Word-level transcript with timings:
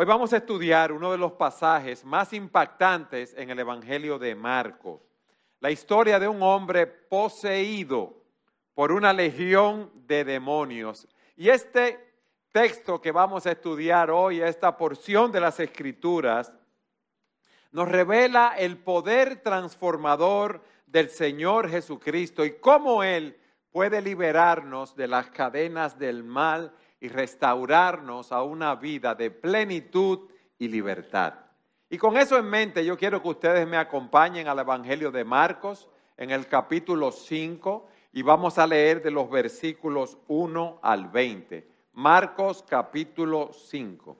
Hoy 0.00 0.06
vamos 0.06 0.32
a 0.32 0.36
estudiar 0.36 0.92
uno 0.92 1.10
de 1.10 1.18
los 1.18 1.32
pasajes 1.32 2.04
más 2.04 2.32
impactantes 2.32 3.34
en 3.36 3.50
el 3.50 3.58
Evangelio 3.58 4.16
de 4.16 4.36
Marcos, 4.36 5.00
la 5.58 5.72
historia 5.72 6.20
de 6.20 6.28
un 6.28 6.40
hombre 6.40 6.86
poseído 6.86 8.22
por 8.74 8.92
una 8.92 9.12
legión 9.12 9.90
de 10.06 10.24
demonios. 10.24 11.08
Y 11.34 11.48
este 11.48 12.14
texto 12.52 13.00
que 13.00 13.10
vamos 13.10 13.44
a 13.48 13.50
estudiar 13.50 14.08
hoy, 14.12 14.40
esta 14.40 14.76
porción 14.76 15.32
de 15.32 15.40
las 15.40 15.58
Escrituras, 15.58 16.52
nos 17.72 17.88
revela 17.88 18.54
el 18.56 18.78
poder 18.78 19.42
transformador 19.42 20.62
del 20.86 21.10
Señor 21.10 21.68
Jesucristo 21.68 22.44
y 22.44 22.60
cómo 22.60 23.02
Él 23.02 23.36
puede 23.72 24.00
liberarnos 24.00 24.94
de 24.94 25.08
las 25.08 25.28
cadenas 25.30 25.98
del 25.98 26.22
mal 26.22 26.72
y 27.00 27.08
restaurarnos 27.08 28.32
a 28.32 28.42
una 28.42 28.74
vida 28.74 29.14
de 29.14 29.30
plenitud 29.30 30.28
y 30.58 30.68
libertad. 30.68 31.34
Y 31.90 31.96
con 31.96 32.16
eso 32.16 32.36
en 32.36 32.46
mente, 32.46 32.84
yo 32.84 32.98
quiero 32.98 33.22
que 33.22 33.28
ustedes 33.28 33.66
me 33.66 33.76
acompañen 33.76 34.48
al 34.48 34.58
Evangelio 34.58 35.10
de 35.10 35.24
Marcos 35.24 35.88
en 36.16 36.30
el 36.30 36.46
capítulo 36.46 37.12
5 37.12 37.88
y 38.12 38.22
vamos 38.22 38.58
a 38.58 38.66
leer 38.66 39.02
de 39.02 39.10
los 39.10 39.30
versículos 39.30 40.18
1 40.26 40.80
al 40.82 41.08
20. 41.08 41.66
Marcos 41.94 42.64
capítulo 42.68 43.50
5. 43.52 44.16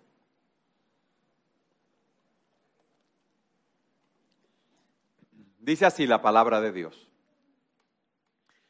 Dice 5.58 5.84
así 5.84 6.06
la 6.06 6.22
palabra 6.22 6.62
de 6.62 6.72
Dios. 6.72 7.08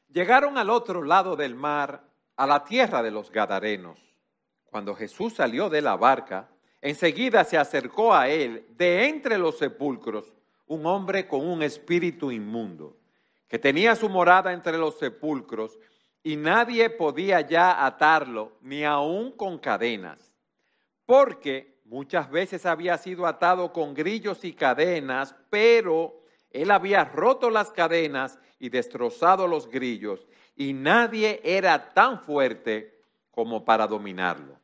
Llegaron 0.09 0.59
al 0.59 0.71
otro 0.71 1.05
lado 1.05 1.37
del 1.37 1.55
mar 1.55 2.03
a 2.37 2.47
la 2.47 2.65
tierra 2.65 3.03
de 3.03 3.11
los 3.11 3.31
Gadarenos. 3.31 4.08
Cuando 4.71 4.95
Jesús 4.95 5.35
salió 5.35 5.69
de 5.69 5.81
la 5.81 5.97
barca, 5.97 6.49
enseguida 6.81 7.45
se 7.45 7.57
acercó 7.57 8.15
a 8.15 8.29
él 8.29 8.67
de 8.77 9.09
entre 9.09 9.39
los 9.39 9.59
sepulcros 9.59 10.33
un 10.67 10.85
hombre 10.85 11.27
con 11.27 11.47
un 11.49 11.63
espíritu 11.63 12.31
inmundo, 12.31 12.97
que 13.49 13.59
tenía 13.59 13.97
su 13.97 14.09
morada 14.09 14.53
entre 14.53 14.77
los 14.77 14.99
sepulcros 14.99 15.79
y 16.23 16.37
nadie 16.37 16.91
podía 16.91 17.41
ya 17.41 17.87
atarlo, 17.87 18.53
ni 18.61 18.85
aun 18.85 19.33
con 19.33 19.59
cadenas, 19.59 20.37
porque 21.07 21.81
muchas 21.87 22.31
veces 22.31 22.67
había 22.67 22.99
sido 22.99 23.27
atado 23.27 23.73
con 23.73 23.95
grillos 23.95 24.45
y 24.45 24.53
cadenas, 24.53 25.35
pero 25.49 26.23
él 26.51 26.71
había 26.71 27.05
roto 27.05 27.49
las 27.49 27.71
cadenas 27.71 28.39
y 28.59 28.69
destrozado 28.69 29.47
los 29.47 29.71
grillos 29.71 30.27
y 30.55 30.75
nadie 30.75 31.41
era 31.45 31.95
tan 31.95 32.21
fuerte 32.21 32.98
como 33.39 33.65
para 33.65 33.87
dominarlo. 33.87 34.59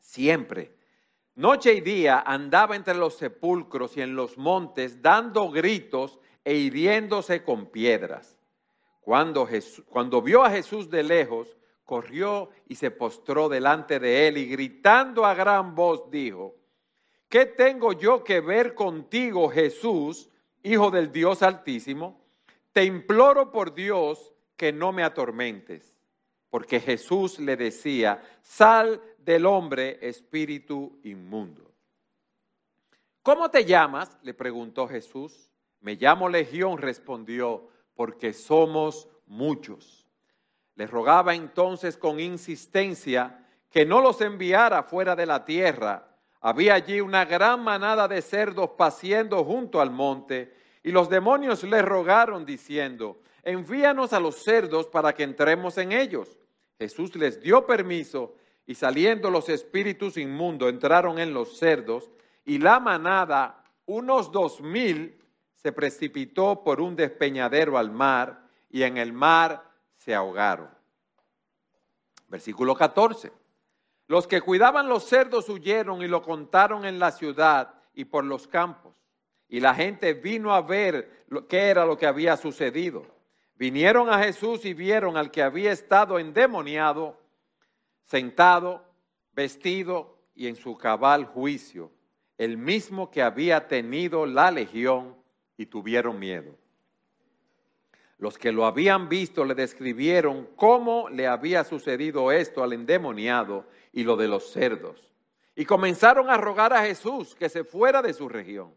Siempre, 0.00 0.74
noche 1.36 1.72
y 1.72 1.80
día, 1.80 2.20
andaba 2.26 2.74
entre 2.74 2.96
los 2.96 3.14
sepulcros 3.14 3.96
y 3.96 4.00
en 4.00 4.16
los 4.16 4.36
montes 4.36 5.00
dando 5.00 5.50
gritos 5.50 6.18
e 6.44 6.54
hiriéndose 6.54 7.44
con 7.44 7.66
piedras. 7.66 8.40
Cuando, 9.00 9.48
cuando 9.88 10.20
vio 10.20 10.42
a 10.42 10.50
Jesús 10.50 10.90
de 10.90 11.04
lejos, 11.04 11.56
corrió 11.84 12.50
y 12.66 12.74
se 12.74 12.90
postró 12.90 13.48
delante 13.48 14.00
de 14.00 14.26
él 14.26 14.38
y 14.38 14.46
gritando 14.46 15.24
a 15.24 15.34
gran 15.34 15.76
voz 15.76 16.10
dijo, 16.10 16.56
¿qué 17.28 17.46
tengo 17.46 17.92
yo 17.92 18.24
que 18.24 18.40
ver 18.40 18.74
contigo, 18.74 19.48
Jesús, 19.48 20.28
Hijo 20.64 20.90
del 20.90 21.12
Dios 21.12 21.40
Altísimo? 21.44 22.20
Te 22.72 22.82
imploro 22.82 23.52
por 23.52 23.74
Dios 23.74 24.34
que 24.56 24.72
no 24.72 24.90
me 24.90 25.04
atormentes, 25.04 25.95
porque 26.56 26.80
Jesús 26.80 27.38
le 27.38 27.54
decía, 27.54 28.22
sal 28.40 28.98
del 29.18 29.44
hombre 29.44 29.98
espíritu 30.00 30.98
inmundo. 31.04 31.70
¿Cómo 33.22 33.50
te 33.50 33.66
llamas? 33.66 34.16
le 34.22 34.32
preguntó 34.32 34.88
Jesús. 34.88 35.50
Me 35.80 35.96
llamo 35.96 36.30
Legión, 36.30 36.78
respondió, 36.78 37.68
porque 37.94 38.32
somos 38.32 39.06
muchos. 39.26 40.08
Le 40.76 40.86
rogaba 40.86 41.34
entonces 41.34 41.98
con 41.98 42.20
insistencia 42.20 43.46
que 43.70 43.84
no 43.84 44.00
los 44.00 44.22
enviara 44.22 44.82
fuera 44.82 45.14
de 45.14 45.26
la 45.26 45.44
tierra. 45.44 46.08
Había 46.40 46.72
allí 46.72 47.02
una 47.02 47.26
gran 47.26 47.62
manada 47.62 48.08
de 48.08 48.22
cerdos 48.22 48.70
paciendo 48.78 49.44
junto 49.44 49.78
al 49.78 49.90
monte, 49.90 50.54
y 50.82 50.90
los 50.90 51.10
demonios 51.10 51.64
le 51.64 51.82
rogaron 51.82 52.46
diciendo, 52.46 53.20
envíanos 53.42 54.14
a 54.14 54.20
los 54.20 54.36
cerdos 54.42 54.86
para 54.86 55.12
que 55.12 55.22
entremos 55.22 55.76
en 55.76 55.92
ellos. 55.92 56.38
Jesús 56.78 57.14
les 57.16 57.40
dio 57.40 57.66
permiso 57.66 58.34
y 58.66 58.74
saliendo 58.74 59.30
los 59.30 59.48
espíritus 59.48 60.16
inmundos 60.16 60.68
entraron 60.68 61.18
en 61.18 61.32
los 61.32 61.56
cerdos 61.56 62.10
y 62.44 62.58
la 62.58 62.80
manada, 62.80 63.64
unos 63.86 64.30
dos 64.32 64.60
mil, 64.60 65.20
se 65.54 65.72
precipitó 65.72 66.62
por 66.62 66.80
un 66.80 66.94
despeñadero 66.94 67.78
al 67.78 67.90
mar 67.90 68.48
y 68.70 68.82
en 68.82 68.98
el 68.98 69.12
mar 69.12 69.70
se 69.96 70.14
ahogaron. 70.14 70.68
Versículo 72.28 72.74
14. 72.74 73.32
Los 74.08 74.26
que 74.26 74.40
cuidaban 74.40 74.88
los 74.88 75.04
cerdos 75.04 75.48
huyeron 75.48 76.02
y 76.02 76.08
lo 76.08 76.22
contaron 76.22 76.84
en 76.84 76.98
la 76.98 77.10
ciudad 77.10 77.74
y 77.94 78.04
por 78.04 78.24
los 78.24 78.46
campos. 78.46 78.94
Y 79.48 79.60
la 79.60 79.74
gente 79.74 80.14
vino 80.14 80.54
a 80.54 80.62
ver 80.62 81.26
qué 81.48 81.68
era 81.68 81.86
lo 81.86 81.96
que 81.96 82.06
había 82.06 82.36
sucedido. 82.36 83.15
Vinieron 83.56 84.10
a 84.10 84.22
Jesús 84.22 84.64
y 84.64 84.74
vieron 84.74 85.16
al 85.16 85.30
que 85.30 85.42
había 85.42 85.72
estado 85.72 86.18
endemoniado, 86.18 87.18
sentado, 88.04 88.84
vestido 89.32 90.18
y 90.34 90.46
en 90.46 90.56
su 90.56 90.76
cabal 90.76 91.24
juicio, 91.24 91.90
el 92.36 92.58
mismo 92.58 93.10
que 93.10 93.22
había 93.22 93.66
tenido 93.66 94.26
la 94.26 94.50
legión 94.50 95.16
y 95.56 95.66
tuvieron 95.66 96.18
miedo. 96.18 96.54
Los 98.18 98.38
que 98.38 98.52
lo 98.52 98.66
habían 98.66 99.08
visto 99.08 99.44
le 99.44 99.54
describieron 99.54 100.48
cómo 100.56 101.08
le 101.08 101.26
había 101.26 101.64
sucedido 101.64 102.32
esto 102.32 102.62
al 102.62 102.72
endemoniado 102.74 103.66
y 103.92 104.04
lo 104.04 104.16
de 104.16 104.28
los 104.28 104.52
cerdos. 104.52 105.10
Y 105.54 105.64
comenzaron 105.64 106.28
a 106.28 106.36
rogar 106.36 106.72
a 106.74 106.84
Jesús 106.84 107.34
que 107.34 107.48
se 107.48 107.64
fuera 107.64 108.02
de 108.02 108.12
su 108.12 108.28
región. 108.28 108.74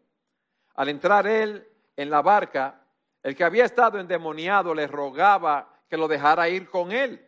Al 0.76 0.88
entrar 0.88 1.28
él 1.28 1.68
en 1.98 2.10
la 2.10 2.22
barca, 2.22 2.79
el 3.24 3.36
que 3.36 3.44
había 3.44 3.66
estado 3.66 4.00
endemoniado 4.00 4.74
le 4.74 4.88
rogaba 4.88 5.74
que 5.90 5.98
lo 5.98 6.08
dejara 6.08 6.50
ir 6.50 6.70
con 6.70 6.92
él. 6.92 7.26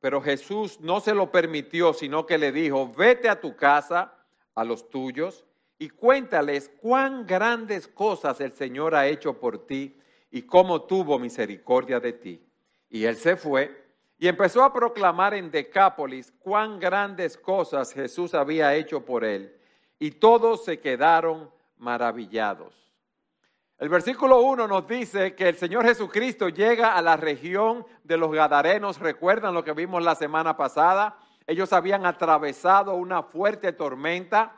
Pero 0.00 0.20
Jesús 0.20 0.80
no 0.80 1.00
se 1.00 1.14
lo 1.14 1.30
permitió, 1.30 1.92
sino 1.92 2.26
que 2.26 2.38
le 2.38 2.52
dijo, 2.52 2.90
vete 2.92 3.28
a 3.28 3.40
tu 3.40 3.54
casa, 3.56 4.14
a 4.54 4.64
los 4.64 4.88
tuyos, 4.90 5.44
y 5.78 5.88
cuéntales 5.88 6.70
cuán 6.80 7.26
grandes 7.26 7.88
cosas 7.88 8.40
el 8.40 8.52
Señor 8.52 8.94
ha 8.94 9.06
hecho 9.06 9.38
por 9.38 9.66
ti 9.66 9.98
y 10.30 10.42
cómo 10.42 10.82
tuvo 10.82 11.18
misericordia 11.18 12.00
de 12.00 12.12
ti. 12.12 12.46
Y 12.88 13.04
él 13.04 13.16
se 13.16 13.36
fue 13.36 13.80
y 14.18 14.28
empezó 14.28 14.62
a 14.62 14.72
proclamar 14.72 15.32
en 15.32 15.50
Decápolis 15.50 16.32
cuán 16.40 16.78
grandes 16.78 17.38
cosas 17.38 17.92
Jesús 17.94 18.34
había 18.34 18.74
hecho 18.74 19.04
por 19.04 19.24
él. 19.24 19.56
Y 19.98 20.10
todos 20.10 20.64
se 20.64 20.80
quedaron 20.80 21.50
maravillados. 21.78 22.89
El 23.80 23.88
versículo 23.88 24.42
1 24.42 24.68
nos 24.68 24.86
dice 24.86 25.34
que 25.34 25.48
el 25.48 25.56
Señor 25.56 25.86
Jesucristo 25.86 26.50
llega 26.50 26.96
a 26.96 27.00
la 27.00 27.16
región 27.16 27.86
de 28.04 28.18
los 28.18 28.30
Gadarenos. 28.30 28.98
¿Recuerdan 28.98 29.54
lo 29.54 29.64
que 29.64 29.72
vimos 29.72 30.02
la 30.02 30.14
semana 30.14 30.54
pasada? 30.54 31.16
Ellos 31.46 31.72
habían 31.72 32.04
atravesado 32.04 32.94
una 32.96 33.22
fuerte 33.22 33.72
tormenta. 33.72 34.52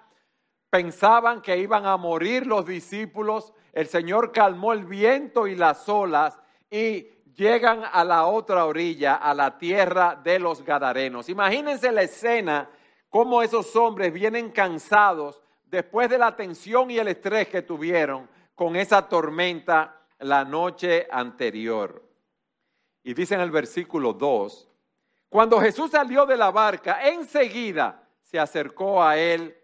Pensaban 0.71 1.41
que 1.41 1.56
iban 1.56 1.87
a 1.87 1.97
morir 1.97 2.49
los 2.49 2.66
discípulos. 2.66 3.53
El 3.72 3.87
Señor 3.87 4.32
calmó 4.32 4.72
el 4.72 4.87
viento 4.87 5.47
y 5.47 5.55
las 5.55 5.88
olas 5.88 6.43
y 6.69 7.06
llegan 7.37 7.84
a 7.93 8.03
la 8.03 8.27
otra 8.27 8.66
orilla, 8.66 9.15
a 9.15 9.34
la 9.34 9.56
tierra 9.56 10.21
de 10.21 10.41
los 10.41 10.65
Gadarenos. 10.65 11.28
Imagínense 11.28 11.93
la 11.93 12.03
escena, 12.03 12.69
cómo 13.09 13.41
esos 13.41 13.76
hombres 13.76 14.12
vienen 14.12 14.50
cansados 14.50 15.41
después 15.67 16.11
de 16.11 16.19
la 16.19 16.35
tensión 16.35 16.91
y 16.91 16.99
el 16.99 17.06
estrés 17.06 17.47
que 17.47 17.62
tuvieron 17.62 18.29
con 18.54 18.76
esa 18.76 19.08
tormenta 19.08 20.06
la 20.19 20.44
noche 20.44 21.06
anterior. 21.10 22.02
Y 23.02 23.14
dice 23.14 23.34
en 23.34 23.40
el 23.40 23.50
versículo 23.50 24.12
2, 24.12 24.69
cuando 25.28 25.60
Jesús 25.60 25.90
salió 25.90 26.26
de 26.26 26.37
la 26.37 26.50
barca, 26.50 27.08
enseguida 27.08 28.06
se 28.22 28.38
acercó 28.38 29.02
a 29.02 29.19
él 29.19 29.56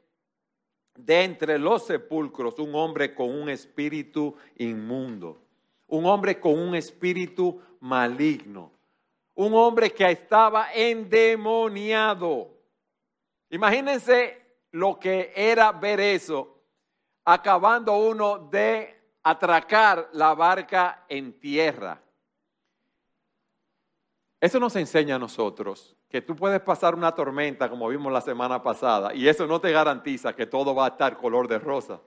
de 0.96 1.22
entre 1.22 1.58
los 1.58 1.86
sepulcros 1.86 2.58
un 2.58 2.74
hombre 2.74 3.14
con 3.14 3.30
un 3.30 3.48
espíritu 3.48 4.34
inmundo, 4.56 5.40
un 5.86 6.06
hombre 6.06 6.40
con 6.40 6.58
un 6.58 6.74
espíritu 6.74 7.60
maligno, 7.80 8.72
un 9.34 9.54
hombre 9.54 9.92
que 9.92 10.10
estaba 10.10 10.72
endemoniado. 10.72 12.50
Imagínense 13.50 14.42
lo 14.72 14.98
que 14.98 15.32
era 15.36 15.70
ver 15.70 16.00
eso 16.00 16.57
acabando 17.30 17.94
uno 17.94 18.38
de 18.38 18.98
atracar 19.22 20.08
la 20.12 20.34
barca 20.34 21.04
en 21.10 21.38
tierra. 21.38 22.00
Eso 24.40 24.58
nos 24.58 24.74
enseña 24.76 25.16
a 25.16 25.18
nosotros 25.18 25.94
que 26.08 26.22
tú 26.22 26.34
puedes 26.34 26.60
pasar 26.60 26.94
una 26.94 27.14
tormenta 27.14 27.68
como 27.68 27.86
vimos 27.88 28.10
la 28.10 28.22
semana 28.22 28.62
pasada 28.62 29.12
y 29.14 29.28
eso 29.28 29.46
no 29.46 29.60
te 29.60 29.70
garantiza 29.70 30.34
que 30.34 30.46
todo 30.46 30.74
va 30.74 30.86
a 30.86 30.88
estar 30.88 31.18
color 31.18 31.48
de 31.48 31.58
rosa. 31.58 32.00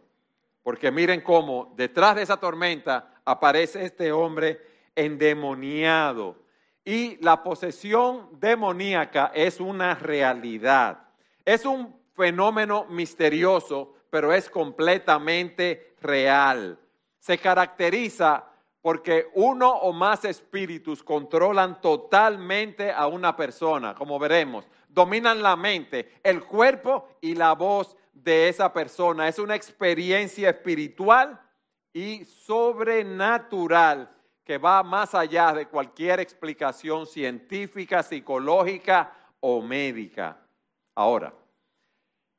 Porque 0.64 0.90
miren 0.90 1.22
cómo 1.22 1.72
detrás 1.76 2.16
de 2.16 2.24
esa 2.24 2.38
tormenta 2.38 3.22
aparece 3.24 3.86
este 3.86 4.12
hombre 4.12 4.60
endemoniado. 4.96 6.36
Y 6.84 7.24
la 7.24 7.44
posesión 7.44 8.28
demoníaca 8.40 9.32
es 9.36 9.60
una 9.60 9.94
realidad. 9.94 10.98
Es 11.46 11.64
un 11.64 11.96
fenómeno 12.16 12.86
misterioso, 12.90 13.94
pero 14.12 14.32
es 14.32 14.50
completamente 14.50 15.96
real. 16.02 16.78
Se 17.18 17.40
caracteriza 17.40 18.46
porque 18.82 19.30
uno 19.36 19.72
o 19.72 19.94
más 19.94 20.26
espíritus 20.26 21.02
controlan 21.04 21.82
totalmente 21.82 22.92
a 22.92 23.08
una 23.08 23.36
persona, 23.36 23.96
como 23.96 24.20
veremos. 24.20 24.68
Dominan 24.90 25.42
la 25.42 25.56
mente, 25.56 26.20
el 26.24 26.44
cuerpo 26.44 27.08
y 27.22 27.36
la 27.36 27.54
voz 27.54 27.96
de 28.12 28.50
esa 28.50 28.74
persona. 28.74 29.28
Es 29.28 29.40
una 29.40 29.56
experiencia 29.56 30.50
espiritual 30.50 31.40
y 31.94 32.26
sobrenatural 32.26 34.10
que 34.44 34.58
va 34.58 34.84
más 34.84 35.16
allá 35.16 35.54
de 35.54 35.68
cualquier 35.68 36.20
explicación 36.20 37.06
científica, 37.06 38.04
psicológica 38.04 39.14
o 39.40 39.62
médica. 39.62 40.38
Ahora, 40.96 41.34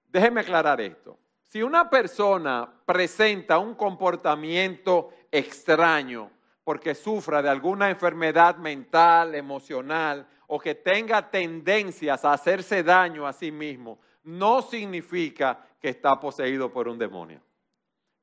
déjeme 0.08 0.40
aclarar 0.40 0.80
esto. 0.80 1.16
Si 1.52 1.62
una 1.62 1.90
persona 1.90 2.66
presenta 2.86 3.58
un 3.58 3.74
comportamiento 3.74 5.10
extraño 5.30 6.30
porque 6.64 6.94
sufra 6.94 7.42
de 7.42 7.50
alguna 7.50 7.90
enfermedad 7.90 8.56
mental, 8.56 9.34
emocional 9.34 10.26
o 10.46 10.58
que 10.58 10.76
tenga 10.76 11.30
tendencias 11.30 12.24
a 12.24 12.32
hacerse 12.32 12.82
daño 12.82 13.26
a 13.26 13.34
sí 13.34 13.52
mismo, 13.52 13.98
no 14.24 14.62
significa 14.62 15.62
que 15.78 15.90
está 15.90 16.18
poseído 16.18 16.72
por 16.72 16.88
un 16.88 16.96
demonio. 16.96 17.42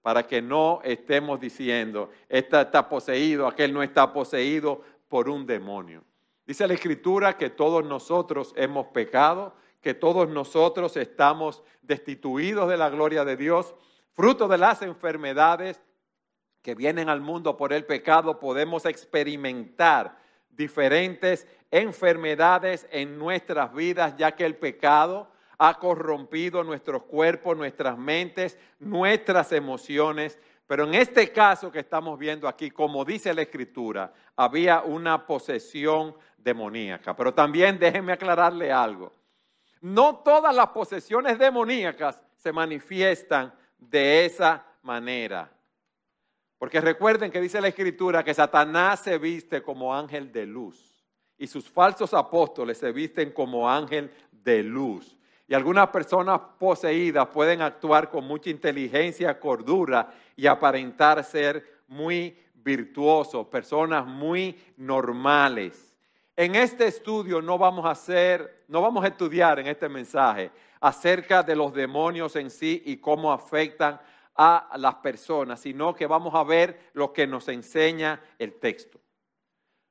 Para 0.02 0.26
que 0.26 0.42
no 0.42 0.80
estemos 0.84 1.40
diciendo, 1.40 2.10
este 2.28 2.60
está 2.60 2.90
poseído, 2.90 3.46
aquel 3.46 3.72
no 3.72 3.84
está 3.84 4.12
poseído 4.12 4.82
por 5.08 5.30
un 5.30 5.46
demonio. 5.46 6.04
Dice 6.48 6.68
la 6.68 6.74
Escritura 6.74 7.38
que 7.38 7.52
todos 7.52 7.86
nosotros 7.86 8.56
hemos 8.58 8.88
pecado, 8.88 9.54
que 9.82 9.94
todos 9.94 10.30
nosotros 10.30 10.98
estamos 10.98 11.64
destituidos 11.82 12.70
de 12.70 12.78
la 12.78 12.90
gloria 12.90 13.24
de 13.26 13.38
Dios, 13.38 13.74
fruto 14.12 14.48
de 14.48 14.58
las 14.58 14.82
enfermedades 14.82 15.82
que 16.62 16.76
vienen 16.76 17.10
al 17.10 17.22
mundo 17.22 17.56
por 17.56 17.72
el 17.72 17.86
pecado, 17.86 18.40
podemos 18.40 18.86
experimentar 18.86 20.18
diferentes 20.50 21.48
enfermedades 21.72 22.88
en 22.92 23.18
nuestras 23.18 23.74
vidas, 23.74 24.16
ya 24.18 24.36
que 24.36 24.46
el 24.46 24.58
pecado 24.58 25.32
ha 25.58 25.78
corrompido 25.80 26.64
nuestros 26.64 27.04
cuerpos, 27.04 27.56
nuestras 27.56 27.98
mentes, 27.98 28.58
nuestras 28.80 29.52
emociones. 29.52 30.40
Pero 30.68 30.86
en 30.86 30.96
este 30.96 31.32
caso 31.32 31.72
que 31.72 31.80
estamos 31.80 32.20
viendo 32.20 32.48
aquí, 32.48 32.72
como 32.72 33.04
dice 33.04 33.34
la 33.34 33.42
Escritura, 33.42 34.14
había 34.36 34.82
una 34.82 35.26
posesión 35.26 36.16
demoníaca. 36.38 37.16
Pero 37.16 37.34
también 37.34 37.80
déjenme 37.80 38.14
aclararle 38.14 38.72
algo. 38.72 39.19
No 39.82 40.18
todas 40.18 40.54
las 40.56 40.70
posesiones 40.70 41.40
demoníacas 41.40 42.22
se 42.36 42.52
manifiestan 42.52 43.54
de 43.78 44.26
esa 44.26 44.66
manera. 44.84 45.52
Porque 46.58 46.82
recuerden 46.82 47.32
que 47.32 47.40
dice 47.40 47.62
la 47.62 47.70
Escritura 47.70 48.24
que 48.24 48.34
Satanás 48.34 49.00
se 49.00 49.18
viste 49.18 49.62
como 49.64 49.96
ángel 49.96 50.32
de 50.32 50.46
luz 50.46 50.90
y 51.38 51.48
sus 51.48 51.70
falsos 51.70 52.14
apóstoles 52.14 52.78
se 52.78 52.92
visten 52.92 53.32
como 53.32 53.70
ángel 53.70 54.12
de 54.32 54.62
luz. 54.62 55.18
Y 55.48 55.56
algunas 55.56 55.88
personas 55.88 56.42
poseídas 56.60 57.28
pueden 57.30 57.62
actuar 57.62 58.12
con 58.12 58.26
mucha 58.26 58.50
inteligencia, 58.50 59.40
cordura 59.40 60.14
y 60.36 60.46
aparentar 60.46 61.24
ser 61.24 61.82
muy 61.88 62.38
virtuosos, 62.54 63.48
personas 63.48 64.06
muy 64.06 64.60
normales. 64.78 65.89
En 66.40 66.56
este 66.56 66.88
estudio 66.88 67.42
no 67.42 67.58
vamos 67.58 67.84
a 67.86 67.90
hacer, 67.90 68.64
no 68.70 68.82
vamos 68.82 69.04
a 69.04 69.10
estudiar 69.10 69.60
en 69.60 69.68
este 69.68 69.90
mensaje 69.90 70.50
acerca 70.80 71.44
de 71.44 71.54
los 71.54 71.74
demonios 71.74 72.34
en 72.38 72.50
sí 72.50 72.82
y 72.86 72.96
cómo 72.96 73.34
afectan 73.34 74.00
a 74.38 74.70
las 74.78 74.96
personas, 74.96 75.60
sino 75.60 75.94
que 75.94 76.08
vamos 76.08 76.34
a 76.34 76.46
ver 76.46 76.92
lo 76.94 77.12
que 77.12 77.28
nos 77.28 77.50
enseña 77.50 78.22
el 78.38 78.58
texto. 78.58 79.02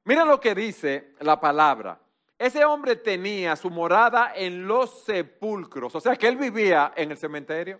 Mira 0.05 0.25
lo 0.25 0.41
que 0.41 0.55
dice 0.55 1.13
la 1.21 1.39
palabra. 1.39 2.01
Ese 2.39 2.65
hombre 2.65 2.97
tenía 2.97 3.55
su 3.55 3.69
morada 3.69 4.33
en 4.35 4.67
los 4.67 5.05
sepulcros, 5.05 5.95
o 5.97 6.01
sea 6.01 6.17
que 6.17 6.29
él 6.29 6.39
vivía 6.39 6.95
en 6.97 7.11
el 7.11 7.19
cementerio. 7.19 7.79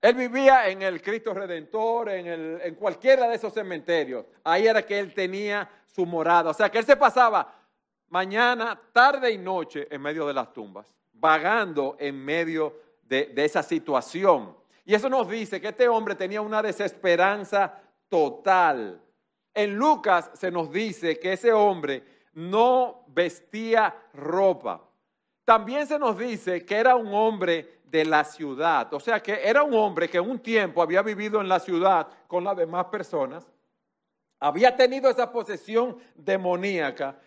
Él 0.00 0.14
vivía 0.14 0.68
en 0.68 0.82
el 0.82 1.02
Cristo 1.02 1.34
Redentor, 1.34 2.10
en, 2.10 2.26
el, 2.26 2.60
en 2.62 2.74
cualquiera 2.76 3.28
de 3.28 3.34
esos 3.34 3.52
cementerios. 3.52 4.26
Ahí 4.44 4.66
era 4.66 4.82
que 4.82 4.98
él 4.98 5.12
tenía 5.12 5.68
su 5.86 6.06
morada. 6.06 6.50
O 6.50 6.54
sea 6.54 6.70
que 6.70 6.78
él 6.78 6.84
se 6.84 6.96
pasaba 6.96 7.52
mañana, 8.08 8.80
tarde 8.92 9.32
y 9.32 9.38
noche 9.38 9.88
en 9.90 10.00
medio 10.00 10.26
de 10.26 10.34
las 10.34 10.52
tumbas, 10.52 10.86
vagando 11.12 11.96
en 11.98 12.24
medio 12.24 12.76
de, 13.02 13.26
de 13.26 13.44
esa 13.44 13.62
situación. 13.62 14.56
Y 14.84 14.94
eso 14.94 15.08
nos 15.08 15.28
dice 15.28 15.60
que 15.60 15.68
este 15.68 15.88
hombre 15.88 16.14
tenía 16.14 16.40
una 16.40 16.62
desesperanza 16.62 17.80
total. 18.08 19.02
En 19.52 19.74
Lucas 19.74 20.30
se 20.34 20.50
nos 20.52 20.70
dice 20.70 21.18
que 21.18 21.32
ese 21.32 21.52
hombre 21.52 22.04
no 22.34 23.04
vestía 23.08 23.94
ropa. 24.14 24.80
También 25.44 25.86
se 25.86 25.98
nos 25.98 26.16
dice 26.16 26.64
que 26.64 26.76
era 26.76 26.94
un 26.94 27.12
hombre 27.12 27.77
de 27.90 28.04
la 28.04 28.24
ciudad, 28.24 28.92
o 28.92 29.00
sea 29.00 29.20
que 29.20 29.40
era 29.42 29.62
un 29.62 29.74
hombre 29.74 30.08
que 30.08 30.20
un 30.20 30.38
tiempo 30.38 30.82
había 30.82 31.02
vivido 31.02 31.40
en 31.40 31.48
la 31.48 31.58
ciudad 31.58 32.08
con 32.26 32.44
las 32.44 32.56
demás 32.56 32.86
personas, 32.86 33.46
había 34.40 34.76
tenido 34.76 35.10
esa 35.10 35.32
posesión 35.32 35.98
demoníaca 36.14 37.18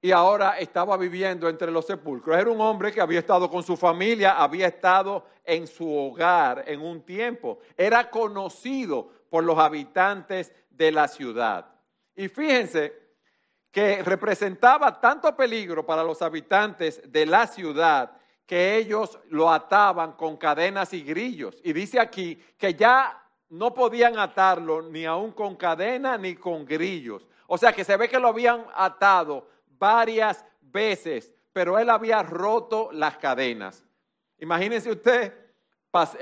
y 0.00 0.12
ahora 0.12 0.58
estaba 0.58 0.96
viviendo 0.96 1.48
entre 1.48 1.70
los 1.72 1.86
sepulcros. 1.86 2.36
Era 2.36 2.50
un 2.50 2.60
hombre 2.60 2.92
que 2.92 3.00
había 3.00 3.18
estado 3.18 3.50
con 3.50 3.62
su 3.62 3.76
familia, 3.76 4.40
había 4.40 4.68
estado 4.68 5.26
en 5.44 5.66
su 5.66 5.92
hogar 5.92 6.64
en 6.66 6.80
un 6.80 7.02
tiempo. 7.02 7.58
Era 7.76 8.08
conocido 8.08 9.10
por 9.28 9.42
los 9.42 9.58
habitantes 9.58 10.52
de 10.70 10.92
la 10.92 11.08
ciudad. 11.08 11.66
Y 12.14 12.28
fíjense 12.28 13.08
que 13.70 14.02
representaba 14.02 15.00
tanto 15.00 15.34
peligro 15.36 15.84
para 15.84 16.04
los 16.04 16.22
habitantes 16.22 17.00
de 17.10 17.26
la 17.26 17.46
ciudad 17.46 18.12
que 18.48 18.78
ellos 18.78 19.18
lo 19.28 19.50
ataban 19.50 20.12
con 20.12 20.38
cadenas 20.38 20.94
y 20.94 21.02
grillos. 21.02 21.60
Y 21.62 21.74
dice 21.74 22.00
aquí 22.00 22.42
que 22.56 22.72
ya 22.72 23.22
no 23.50 23.74
podían 23.74 24.18
atarlo 24.18 24.80
ni 24.80 25.04
aún 25.04 25.32
con 25.32 25.54
cadena 25.54 26.16
ni 26.16 26.34
con 26.34 26.64
grillos. 26.64 27.26
O 27.46 27.58
sea 27.58 27.74
que 27.74 27.84
se 27.84 27.94
ve 27.98 28.08
que 28.08 28.18
lo 28.18 28.28
habían 28.28 28.64
atado 28.74 29.46
varias 29.78 30.46
veces, 30.62 31.30
pero 31.52 31.78
él 31.78 31.90
había 31.90 32.22
roto 32.22 32.88
las 32.90 33.18
cadenas. 33.18 33.84
Imagínense 34.38 34.90
usted, 34.92 35.34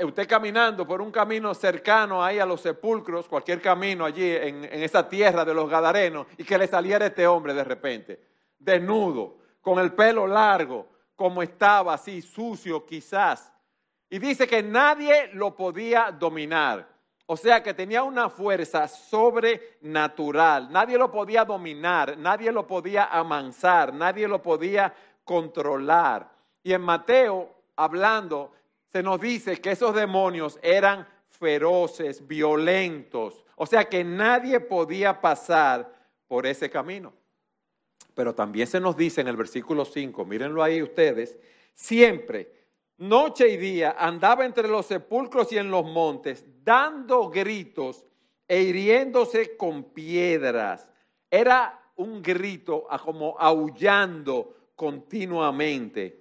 usted 0.03 0.29
caminando 0.29 0.85
por 0.85 1.01
un 1.01 1.13
camino 1.13 1.55
cercano 1.55 2.25
ahí 2.25 2.41
a 2.41 2.47
los 2.47 2.61
sepulcros, 2.61 3.29
cualquier 3.29 3.63
camino 3.63 4.05
allí 4.05 4.29
en, 4.33 4.65
en 4.65 4.83
esa 4.83 5.09
tierra 5.09 5.45
de 5.45 5.55
los 5.55 5.71
Gadarenos, 5.71 6.27
y 6.37 6.43
que 6.43 6.59
le 6.59 6.67
saliera 6.67 7.07
este 7.07 7.25
hombre 7.25 7.55
de 7.55 7.63
repente, 7.63 8.21
desnudo, 8.59 9.39
con 9.61 9.79
el 9.79 9.93
pelo 9.93 10.27
largo, 10.27 10.96
como 11.17 11.43
estaba, 11.43 11.95
así 11.95 12.23
sucio 12.23 12.85
quizás. 12.87 13.53
Y 14.09 14.19
dice 14.19 14.47
que 14.47 14.63
nadie 14.63 15.31
lo 15.33 15.57
podía 15.57 16.13
dominar. 16.13 16.87
O 17.29 17.37
sea 17.37 17.61
que 17.61 17.75
tenía 17.75 18.05
una 18.05 18.31
fuerza 18.31 18.87
sobrenatural. 18.87 20.71
Nadie 20.71 20.97
lo 20.97 21.11
podía 21.11 21.45
dominar, 21.45 22.17
nadie 22.17 22.53
lo 22.53 22.67
podía 22.67 23.07
amansar, 23.07 23.93
nadie 23.93 24.29
lo 24.29 24.41
podía 24.41 24.95
controlar. 25.25 26.31
Y 26.63 26.73
en 26.73 26.83
Mateo, 26.83 27.53
hablando, 27.75 28.53
se 28.93 29.03
nos 29.03 29.21
dice 29.21 29.61
que 29.61 29.73
esos 29.73 29.93
demonios 29.93 30.59
eran 30.63 31.07
feroces, 31.29 32.25
violentos. 32.27 33.45
O 33.57 33.67
sea 33.67 33.85
que 33.87 34.05
nadie 34.05 34.61
podía 34.61 35.21
pasar 35.21 35.93
por 36.29 36.47
ese 36.47 36.71
camino. 36.71 37.13
Pero 38.15 38.35
también 38.35 38.67
se 38.67 38.81
nos 38.81 38.97
dice 38.97 39.21
en 39.21 39.29
el 39.29 39.37
versículo 39.37 39.85
5, 39.85 40.25
mírenlo 40.25 40.63
ahí 40.63 40.83
ustedes, 40.83 41.37
siempre 41.75 42.57
noche 42.99 43.49
y 43.49 43.57
día 43.57 43.97
andaba 43.99 44.45
entre 44.45 44.69
los 44.69 44.87
sepulcros 44.87 45.53
y 45.53 45.59
en 45.59 45.71
los 45.71 45.85
montes, 45.85 46.45
dando 46.65 47.29
gritos 47.29 48.05
e 48.49 48.63
hiriéndose 48.63 49.57
con 49.57 49.85
piedras. 49.85 50.91
Era 51.31 51.81
un 51.97 52.23
grito 52.23 52.87
como 53.05 53.37
aullando 53.39 54.55
continuamente. 54.75 56.21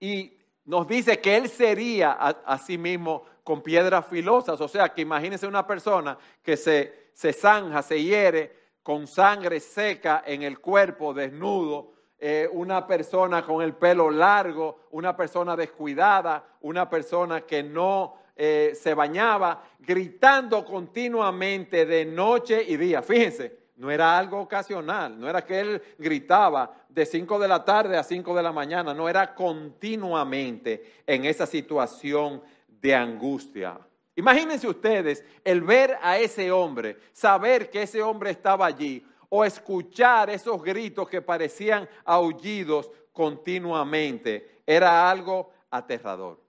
Y 0.00 0.36
nos 0.64 0.86
dice 0.86 1.20
que 1.20 1.36
él 1.36 1.48
sería 1.48 2.12
a, 2.12 2.58
sí 2.58 2.76
mismo 2.76 3.24
con 3.42 3.62
piedras 3.62 4.06
filosas. 4.06 4.60
O 4.60 4.68
sea, 4.68 4.92
que 4.92 5.02
imagínense 5.02 5.46
una 5.46 5.66
persona 5.66 6.18
que 6.42 6.56
se, 6.56 7.10
se 7.12 7.32
zanja, 7.32 7.82
se 7.82 8.02
hiere 8.02 8.61
con 8.82 9.06
sangre 9.06 9.60
seca 9.60 10.22
en 10.26 10.42
el 10.42 10.58
cuerpo, 10.58 11.14
desnudo, 11.14 11.92
eh, 12.18 12.48
una 12.52 12.86
persona 12.86 13.42
con 13.42 13.62
el 13.62 13.74
pelo 13.74 14.10
largo, 14.10 14.86
una 14.92 15.16
persona 15.16 15.56
descuidada, 15.56 16.44
una 16.60 16.88
persona 16.88 17.40
que 17.42 17.62
no 17.62 18.16
eh, 18.36 18.72
se 18.80 18.94
bañaba, 18.94 19.62
gritando 19.80 20.64
continuamente 20.64 21.84
de 21.84 22.04
noche 22.04 22.62
y 22.66 22.76
día. 22.76 23.02
Fíjense, 23.02 23.62
no 23.76 23.90
era 23.90 24.16
algo 24.16 24.40
ocasional, 24.40 25.18
no 25.18 25.28
era 25.28 25.44
que 25.44 25.58
él 25.58 25.82
gritaba 25.98 26.72
de 26.88 27.04
5 27.04 27.38
de 27.38 27.48
la 27.48 27.64
tarde 27.64 27.96
a 27.96 28.04
5 28.04 28.34
de 28.34 28.42
la 28.42 28.52
mañana, 28.52 28.94
no 28.94 29.08
era 29.08 29.34
continuamente 29.34 31.02
en 31.06 31.24
esa 31.24 31.46
situación 31.46 32.42
de 32.68 32.94
angustia. 32.94 33.78
Imagínense 34.22 34.68
ustedes 34.68 35.24
el 35.42 35.62
ver 35.62 35.98
a 36.00 36.16
ese 36.16 36.52
hombre, 36.52 36.96
saber 37.12 37.68
que 37.68 37.82
ese 37.82 38.00
hombre 38.00 38.30
estaba 38.30 38.66
allí 38.66 39.04
o 39.28 39.44
escuchar 39.44 40.30
esos 40.30 40.62
gritos 40.62 41.08
que 41.08 41.20
parecían 41.20 41.88
aullidos 42.04 42.88
continuamente. 43.12 44.62
Era 44.64 45.10
algo 45.10 45.50
aterrador. 45.68 46.40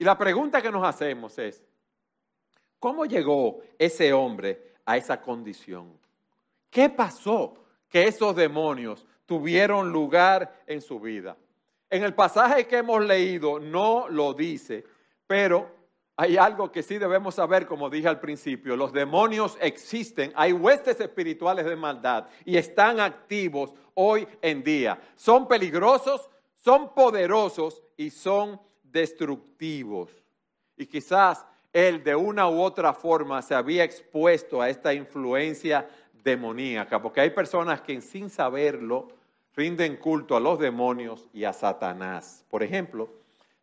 Y 0.00 0.04
la 0.04 0.18
pregunta 0.18 0.60
que 0.60 0.72
nos 0.72 0.84
hacemos 0.84 1.38
es, 1.38 1.62
¿cómo 2.80 3.06
llegó 3.06 3.60
ese 3.78 4.12
hombre 4.12 4.72
a 4.84 4.96
esa 4.96 5.20
condición? 5.20 5.96
¿Qué 6.70 6.90
pasó 6.90 7.54
que 7.88 8.08
esos 8.08 8.34
demonios 8.34 9.06
tuvieron 9.26 9.92
lugar 9.92 10.60
en 10.66 10.82
su 10.82 10.98
vida? 10.98 11.36
En 11.88 12.02
el 12.02 12.14
pasaje 12.14 12.66
que 12.66 12.78
hemos 12.78 13.00
leído 13.04 13.60
no 13.60 14.08
lo 14.08 14.34
dice, 14.34 14.84
pero 15.28 15.79
hay 16.20 16.36
algo 16.36 16.70
que 16.70 16.82
sí 16.82 16.98
debemos 16.98 17.36
saber, 17.36 17.66
como 17.66 17.88
dije 17.88 18.06
al 18.06 18.20
principio, 18.20 18.76
los 18.76 18.92
demonios 18.92 19.56
existen, 19.58 20.30
hay 20.36 20.52
huestes 20.52 21.00
espirituales 21.00 21.64
de 21.64 21.76
maldad 21.76 22.26
y 22.44 22.58
están 22.58 23.00
activos 23.00 23.72
hoy 23.94 24.28
en 24.42 24.62
día. 24.62 25.00
Son 25.16 25.48
peligrosos, 25.48 26.28
son 26.56 26.92
poderosos 26.92 27.82
y 27.96 28.10
son 28.10 28.60
destructivos. 28.82 30.10
Y 30.76 30.84
quizás 30.84 31.46
él 31.72 32.04
de 32.04 32.14
una 32.14 32.50
u 32.50 32.60
otra 32.60 32.92
forma 32.92 33.40
se 33.40 33.54
había 33.54 33.82
expuesto 33.82 34.60
a 34.60 34.68
esta 34.68 34.92
influencia 34.92 35.88
demoníaca, 36.22 37.00
porque 37.00 37.22
hay 37.22 37.30
personas 37.30 37.80
que 37.80 37.98
sin 38.02 38.28
saberlo 38.28 39.08
rinden 39.56 39.96
culto 39.96 40.36
a 40.36 40.40
los 40.40 40.58
demonios 40.58 41.30
y 41.32 41.44
a 41.44 41.54
Satanás. 41.54 42.44
Por 42.50 42.62
ejemplo, 42.62 43.08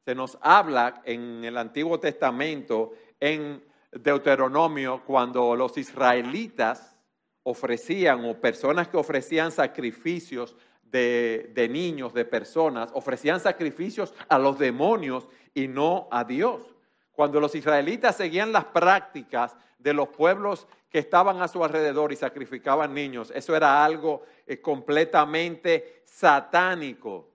se 0.07 0.15
nos 0.15 0.37
habla 0.39 1.01
en 1.03 1.43
el 1.43 1.57
Antiguo 1.57 1.99
Testamento, 1.99 2.93
en 3.19 3.61
Deuteronomio, 3.91 5.03
cuando 5.05 5.53
los 5.53 5.77
israelitas 5.77 6.95
ofrecían 7.43 8.23
o 8.23 8.39
personas 8.39 8.87
que 8.87 8.95
ofrecían 8.95 9.51
sacrificios 9.51 10.55
de, 10.81 11.67
niños, 11.69 12.13
de 12.13 12.23
personas, 12.23 12.89
ofrecían 12.93 13.41
sacrificios 13.41 14.13
a 14.29 14.39
los 14.39 14.57
demonios 14.57 15.27
y 15.53 15.67
no 15.67 16.07
a 16.09 16.23
Dios. 16.23 16.73
Cuando 17.11 17.41
los 17.41 17.53
israelitas 17.53 18.15
seguían 18.15 18.53
las 18.53 18.63
prácticas 18.63 19.57
de 19.77 19.93
los 19.93 20.07
pueblos 20.07 20.69
que 20.89 20.99
estaban 20.99 21.41
a 21.41 21.49
su 21.49 21.65
alrededor 21.65 22.13
y 22.13 22.15
sacrificaban 22.15 22.93
niños. 22.93 23.29
Eso 23.35 23.57
era 23.57 23.83
algo 23.83 24.23
eh, 24.45 24.61
completamente 24.61 26.01
satánico, 26.05 27.27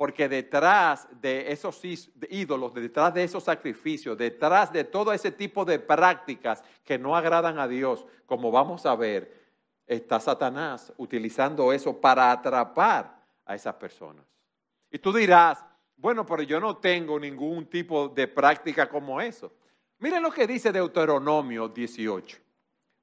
porque 0.00 0.30
detrás 0.30 1.06
de 1.20 1.52
esos 1.52 1.78
ídolos, 2.30 2.72
detrás 2.72 3.12
de 3.12 3.22
esos 3.22 3.44
sacrificios, 3.44 4.16
detrás 4.16 4.72
de 4.72 4.84
todo 4.84 5.12
ese 5.12 5.30
tipo 5.30 5.62
de 5.62 5.78
prácticas 5.78 6.64
que 6.82 6.98
no 6.98 7.14
agradan 7.14 7.58
a 7.58 7.68
Dios, 7.68 8.06
como 8.24 8.50
vamos 8.50 8.86
a 8.86 8.96
ver, 8.96 9.30
está 9.86 10.18
Satanás 10.18 10.90
utilizando 10.96 11.70
eso 11.70 12.00
para 12.00 12.32
atrapar 12.32 13.14
a 13.44 13.54
esas 13.54 13.74
personas. 13.74 14.24
Y 14.90 14.98
tú 15.00 15.12
dirás, 15.12 15.62
bueno, 15.98 16.24
pero 16.24 16.44
yo 16.44 16.58
no 16.60 16.78
tengo 16.78 17.20
ningún 17.20 17.66
tipo 17.66 18.08
de 18.08 18.26
práctica 18.26 18.88
como 18.88 19.20
eso. 19.20 19.52
Miren 19.98 20.22
lo 20.22 20.30
que 20.30 20.46
dice 20.46 20.72
Deuteronomio 20.72 21.68
18. 21.68 22.38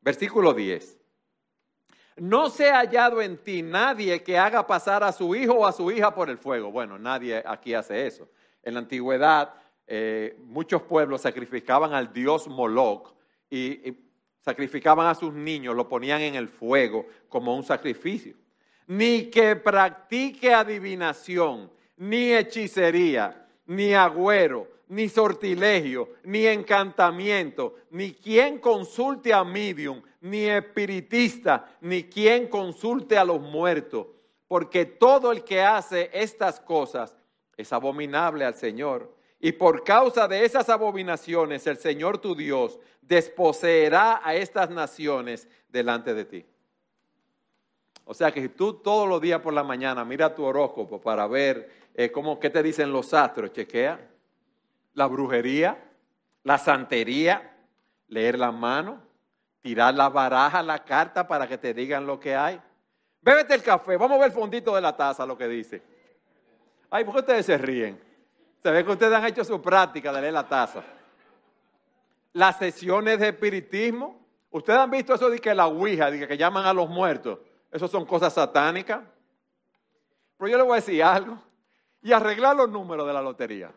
Versículo 0.02 0.52
10. 0.52 0.97
No 2.18 2.50
se 2.50 2.70
ha 2.70 2.80
hallado 2.80 3.22
en 3.22 3.38
ti 3.38 3.62
nadie 3.62 4.24
que 4.24 4.38
haga 4.38 4.66
pasar 4.66 5.04
a 5.04 5.12
su 5.12 5.36
hijo 5.36 5.54
o 5.54 5.68
a 5.68 5.72
su 5.72 5.92
hija 5.92 6.14
por 6.14 6.30
el 6.30 6.38
fuego. 6.38 6.72
Bueno, 6.72 6.98
nadie 6.98 7.44
aquí 7.46 7.74
hace 7.74 8.08
eso. 8.08 8.28
En 8.64 8.74
la 8.74 8.80
antigüedad, 8.80 9.54
eh, 9.86 10.36
muchos 10.46 10.82
pueblos 10.82 11.22
sacrificaban 11.22 11.94
al 11.94 12.12
dios 12.12 12.48
Moloch 12.48 13.14
y, 13.50 13.90
y 13.90 14.08
sacrificaban 14.42 15.08
a 15.08 15.16
sus 15.16 15.34
niños, 15.34 15.76
lo 15.76 15.88
ponían 15.88 16.22
en 16.22 16.36
el 16.36 16.48
fuego 16.48 17.06
como 17.30 17.56
un 17.56 17.64
sacrificio. 17.64 18.36
Ni 18.88 19.26
que 19.26 19.56
practique 19.56 20.54
adivinación, 20.54 21.72
ni 21.98 22.34
hechicería, 22.34 23.46
ni 23.66 23.94
agüero, 23.94 24.68
ni 24.90 25.10
sortilegio, 25.10 26.10
ni 26.24 26.46
encantamiento, 26.46 27.76
ni 27.92 28.14
quien 28.14 28.60
consulte 28.60 29.34
a 29.34 29.44
medium, 29.44 30.02
ni 30.22 30.46
espiritista, 30.46 31.78
ni 31.82 32.04
quien 32.04 32.48
consulte 32.48 33.18
a 33.18 33.26
los 33.26 33.42
muertos, 33.42 34.08
porque 34.48 34.86
todo 34.86 35.32
el 35.32 35.44
que 35.44 35.62
hace 35.62 36.10
estas 36.14 36.60
cosas 36.60 37.16
es 37.58 37.74
abominable 37.74 38.46
al 38.46 38.56
Señor. 38.56 39.14
Y 39.40 39.52
por 39.52 39.84
causa 39.84 40.28
de 40.28 40.46
esas 40.46 40.70
abominaciones 40.70 41.68
el 41.68 41.78
Señor 41.78 42.18
tu 42.18 42.34
Dios 42.36 42.80
desposeerá 43.02 44.22
a 44.24 44.36
estas 44.36 44.70
naciones 44.70 45.48
delante 45.70 46.14
de 46.14 46.26
ti. 46.26 46.46
O 48.06 48.14
sea 48.14 48.32
que 48.32 48.42
si 48.42 48.50
tú 48.50 48.74
todos 48.74 49.08
los 49.08 49.22
días 49.22 49.42
por 49.42 49.54
la 49.54 49.64
mañana 49.64 50.06
mira 50.06 50.34
tu 50.34 50.44
horóscopo 50.44 51.00
para 51.00 51.28
ver 51.28 51.70
eh, 51.94 52.10
cómo, 52.10 52.40
qué 52.40 52.50
te 52.50 52.64
dicen 52.64 52.92
los 52.92 53.14
astros, 53.14 53.52
chequea 53.52 54.17
la 54.98 55.06
brujería, 55.06 55.78
la 56.42 56.58
santería, 56.58 57.56
leer 58.08 58.40
la 58.40 58.52
mano, 58.52 59.00
tirar 59.62 59.94
la 59.94 60.10
baraja, 60.10 60.64
la 60.64 60.84
carta 60.84 61.28
para 61.28 61.48
que 61.48 61.56
te 61.56 61.72
digan 61.72 62.08
lo 62.08 62.20
que 62.20 62.36
hay. 62.36 62.60
Bébete 63.22 63.54
el 63.54 63.62
café, 63.62 63.96
vamos 63.96 64.16
a 64.16 64.22
ver 64.22 64.32
el 64.32 64.34
fondito 64.34 64.74
de 64.74 64.82
la 64.82 64.98
taza, 64.98 65.24
lo 65.24 65.38
que 65.38 65.48
dice. 65.48 65.84
Ay, 66.90 67.06
¿por 67.06 67.14
qué 67.14 67.20
ustedes 67.20 67.46
se 67.46 67.60
ríen? 67.60 68.02
Se 68.64 68.72
ve 68.72 68.84
que 68.84 68.92
ustedes 68.92 69.14
han 69.14 69.26
hecho 69.26 69.44
su 69.44 69.62
práctica 69.62 70.12
de 70.12 70.20
leer 70.20 70.34
la 70.34 70.48
taza. 70.48 70.82
Las 72.34 72.58
sesiones 72.58 73.20
de 73.20 73.28
espiritismo, 73.28 74.20
ustedes 74.50 74.80
han 74.80 74.90
visto 74.90 75.14
eso 75.14 75.30
de 75.30 75.38
que 75.38 75.54
la 75.54 75.68
Ouija, 75.68 76.10
de 76.10 76.28
que 76.28 76.38
llaman 76.38 76.66
a 76.66 76.74
los 76.74 76.90
muertos, 76.90 77.38
eso 77.72 77.88
son 77.88 78.04
cosas 78.04 78.34
satánicas. 78.34 79.02
Pero 80.40 80.50
yo 80.50 80.58
le 80.58 80.64
voy 80.64 80.72
a 80.72 80.76
decir 80.78 81.04
algo, 81.04 81.38
y 82.02 82.12
arreglar 82.14 82.56
los 82.56 82.68
números 82.68 83.06
de 83.06 83.14
la 83.14 83.22
lotería. 83.22 83.72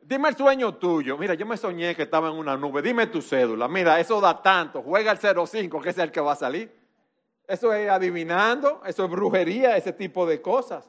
Dime 0.00 0.30
el 0.30 0.36
sueño 0.36 0.74
tuyo. 0.74 1.16
Mira, 1.18 1.34
yo 1.34 1.46
me 1.46 1.56
soñé 1.56 1.94
que 1.94 2.02
estaba 2.02 2.28
en 2.28 2.34
una 2.34 2.56
nube. 2.56 2.82
Dime 2.82 3.06
tu 3.06 3.22
cédula. 3.22 3.68
Mira, 3.68 4.00
eso 4.00 4.20
da 4.20 4.42
tanto. 4.42 4.82
Juega 4.82 5.12
el 5.12 5.18
05, 5.18 5.80
que 5.80 5.90
es 5.90 5.98
el 5.98 6.10
que 6.10 6.20
va 6.20 6.32
a 6.32 6.36
salir. 6.36 6.72
Eso 7.46 7.72
es 7.72 7.90
adivinando, 7.90 8.80
eso 8.86 9.04
es 9.04 9.10
brujería, 9.10 9.76
ese 9.76 9.92
tipo 9.92 10.24
de 10.24 10.40
cosas. 10.40 10.88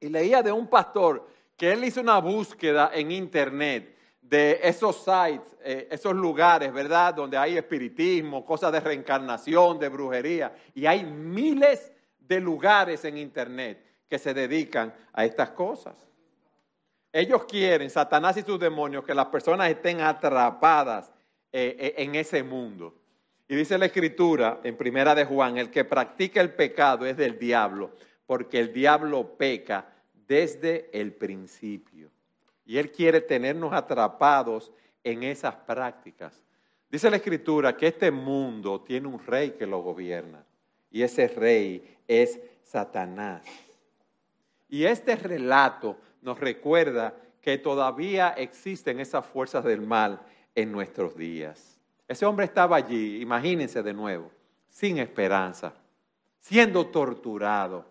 Y 0.00 0.08
leía 0.08 0.42
de 0.42 0.50
un 0.50 0.66
pastor 0.68 1.28
que 1.56 1.72
él 1.72 1.84
hizo 1.84 2.00
una 2.00 2.18
búsqueda 2.18 2.90
en 2.94 3.10
internet 3.10 3.94
de 4.22 4.60
esos 4.62 4.96
sites, 4.96 5.56
eh, 5.62 5.88
esos 5.90 6.14
lugares, 6.14 6.72
¿verdad? 6.72 7.12
Donde 7.12 7.36
hay 7.36 7.58
espiritismo, 7.58 8.44
cosas 8.44 8.72
de 8.72 8.80
reencarnación, 8.80 9.78
de 9.78 9.88
brujería. 9.88 10.54
Y 10.74 10.86
hay 10.86 11.04
miles 11.04 11.92
de 12.18 12.40
lugares 12.40 13.04
en 13.04 13.18
internet 13.18 13.84
que 14.08 14.18
se 14.18 14.32
dedican 14.32 14.94
a 15.12 15.24
estas 15.24 15.50
cosas. 15.50 16.09
Ellos 17.12 17.44
quieren, 17.44 17.90
Satanás 17.90 18.36
y 18.36 18.42
sus 18.42 18.58
demonios, 18.58 19.04
que 19.04 19.14
las 19.14 19.26
personas 19.26 19.68
estén 19.68 20.00
atrapadas 20.00 21.10
eh, 21.52 21.76
eh, 21.78 21.94
en 21.98 22.14
ese 22.14 22.42
mundo. 22.42 22.94
Y 23.48 23.56
dice 23.56 23.76
la 23.78 23.86
escritura 23.86 24.60
en 24.62 24.76
primera 24.76 25.14
de 25.14 25.24
Juan, 25.24 25.58
el 25.58 25.70
que 25.70 25.84
practica 25.84 26.40
el 26.40 26.54
pecado 26.54 27.04
es 27.04 27.16
del 27.16 27.36
diablo, 27.38 27.90
porque 28.26 28.60
el 28.60 28.72
diablo 28.72 29.36
peca 29.36 29.86
desde 30.28 30.88
el 30.92 31.12
principio. 31.12 32.10
Y 32.64 32.78
él 32.78 32.92
quiere 32.92 33.20
tenernos 33.20 33.72
atrapados 33.72 34.70
en 35.02 35.24
esas 35.24 35.56
prácticas. 35.56 36.44
Dice 36.88 37.10
la 37.10 37.16
escritura 37.16 37.76
que 37.76 37.88
este 37.88 38.12
mundo 38.12 38.82
tiene 38.82 39.08
un 39.08 39.18
rey 39.26 39.50
que 39.58 39.66
lo 39.66 39.82
gobierna. 39.82 40.44
Y 40.90 41.02
ese 41.02 41.26
rey 41.26 41.98
es 42.06 42.38
Satanás. 42.62 43.42
Y 44.68 44.84
este 44.84 45.16
relato 45.16 45.96
nos 46.22 46.38
recuerda 46.38 47.14
que 47.40 47.58
todavía 47.58 48.30
existen 48.30 49.00
esas 49.00 49.24
fuerzas 49.26 49.64
del 49.64 49.80
mal 49.80 50.20
en 50.54 50.70
nuestros 50.72 51.16
días. 51.16 51.80
Ese 52.06 52.26
hombre 52.26 52.44
estaba 52.46 52.76
allí, 52.76 53.20
imagínense 53.20 53.82
de 53.82 53.94
nuevo, 53.94 54.30
sin 54.68 54.98
esperanza, 54.98 55.72
siendo 56.38 56.86
torturado. 56.86 57.86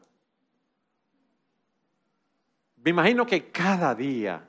Me 2.77 2.91
imagino 2.91 3.25
que 3.25 3.49
cada 3.49 3.95
día 3.95 4.45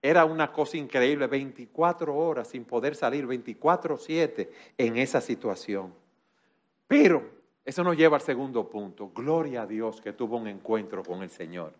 era 0.00 0.24
una 0.24 0.52
cosa 0.52 0.76
increíble, 0.76 1.26
24 1.26 2.14
horas 2.16 2.48
sin 2.48 2.64
poder 2.64 2.94
salir, 2.94 3.26
24/7 3.26 4.50
en 4.76 4.96
esa 4.96 5.20
situación. 5.20 5.92
Pero 6.86 7.38
Eso 7.68 7.84
nos 7.84 7.98
lleva 7.98 8.16
al 8.16 8.22
segundo 8.22 8.70
punto. 8.70 9.10
Gloria 9.14 9.60
a 9.60 9.66
Dios 9.66 10.00
que 10.00 10.14
tuvo 10.14 10.38
un 10.38 10.48
encuentro 10.48 11.02
con 11.02 11.22
el 11.22 11.28
Señor. 11.28 11.74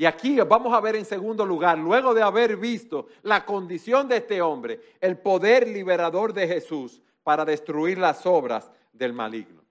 Y 0.00 0.06
aquí 0.06 0.40
vamos 0.40 0.72
a 0.72 0.80
ver 0.80 0.96
en 0.96 1.04
segundo 1.04 1.44
lugar, 1.44 1.76
luego 1.76 2.14
de 2.14 2.22
haber 2.22 2.56
visto 2.56 3.08
la 3.20 3.44
condición 3.44 4.08
de 4.08 4.16
este 4.16 4.40
hombre, 4.40 4.80
el 4.98 5.18
poder 5.18 5.68
liberador 5.68 6.32
de 6.32 6.48
Jesús 6.48 7.02
para 7.22 7.44
destruir 7.44 7.98
las 7.98 8.24
obras 8.24 8.70
del 8.94 9.12
maligno. 9.12 9.62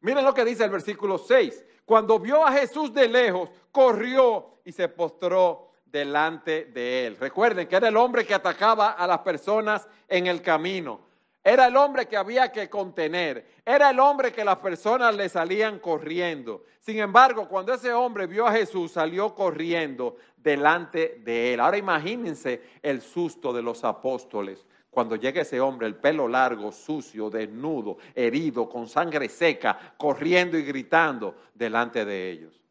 Miren 0.00 0.24
lo 0.24 0.32
que 0.32 0.42
dice 0.42 0.64
el 0.64 0.70
versículo 0.70 1.18
6. 1.18 1.66
Cuando 1.84 2.18
vio 2.18 2.46
a 2.46 2.52
Jesús 2.52 2.94
de 2.94 3.06
lejos, 3.10 3.50
corrió 3.70 4.54
y 4.64 4.72
se 4.72 4.88
postró 4.88 5.72
delante 5.84 6.64
de 6.64 7.06
él. 7.06 7.18
Recuerden 7.18 7.68
que 7.68 7.76
era 7.76 7.88
el 7.88 7.96
hombre 7.98 8.24
que 8.24 8.32
atacaba 8.32 8.92
a 8.92 9.06
las 9.06 9.18
personas 9.18 9.86
en 10.08 10.28
el 10.28 10.40
camino. 10.40 11.00
Era 11.44 11.66
el 11.66 11.76
hombre 11.76 12.06
que 12.06 12.16
había 12.16 12.50
que 12.50 12.70
contener. 12.70 13.46
Era 13.66 13.90
el 13.90 14.00
hombre 14.00 14.32
que 14.32 14.44
las 14.44 14.56
personas 14.56 15.14
le 15.14 15.28
salían 15.28 15.78
corriendo. 15.78 16.64
Sin 16.80 16.98
embargo, 16.98 17.46
cuando 17.46 17.74
ese 17.74 17.92
hombre 17.92 18.26
vio 18.26 18.46
a 18.46 18.52
Jesús, 18.52 18.92
salió 18.92 19.34
corriendo 19.34 20.16
delante 20.38 21.20
de 21.22 21.52
él. 21.52 21.60
Ahora 21.60 21.76
imagínense 21.76 22.62
el 22.82 23.02
susto 23.02 23.52
de 23.52 23.60
los 23.60 23.84
apóstoles 23.84 24.64
cuando 24.94 25.16
llega 25.16 25.42
ese 25.42 25.60
hombre, 25.60 25.88
el 25.88 25.96
pelo 25.96 26.28
largo, 26.28 26.70
sucio, 26.70 27.28
desnudo, 27.28 27.98
herido, 28.14 28.68
con 28.68 28.88
sangre 28.88 29.28
seca, 29.28 29.94
corriendo 29.98 30.56
y 30.56 30.62
gritando 30.62 31.34
delante 31.52 32.04
de 32.04 32.30
ellos. 32.30 32.63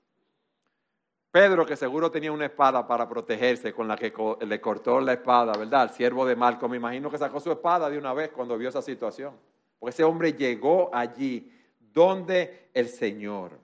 Pedro, 1.33 1.65
que 1.65 1.75
seguro 1.75 2.11
tenía 2.11 2.31
una 2.31 2.45
espada 2.45 2.85
para 2.85 3.09
protegerse, 3.09 3.73
con 3.73 3.87
la 3.87 3.95
que 3.95 4.13
le 4.45 4.61
cortó 4.61 5.01
la 5.01 5.13
espada, 5.13 5.57
¿verdad? 5.57 5.85
El 5.85 5.89
siervo 5.89 6.27
de 6.27 6.35
Malco, 6.35 6.69
me 6.69 6.77
imagino 6.77 7.09
que 7.09 7.17
sacó 7.17 7.39
su 7.39 7.51
espada 7.51 7.89
de 7.89 7.97
una 7.97 8.13
vez 8.13 8.29
cuando 8.29 8.55
vio 8.55 8.69
esa 8.69 8.83
situación. 8.83 9.33
Porque 9.79 9.95
ese 9.95 10.03
hombre 10.03 10.33
llegó 10.33 10.91
allí, 10.93 11.51
donde 11.91 12.69
el 12.71 12.87
Señor. 12.87 13.57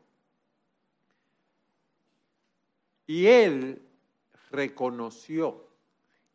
Y 3.05 3.27
él 3.27 3.79
reconoció 4.49 5.63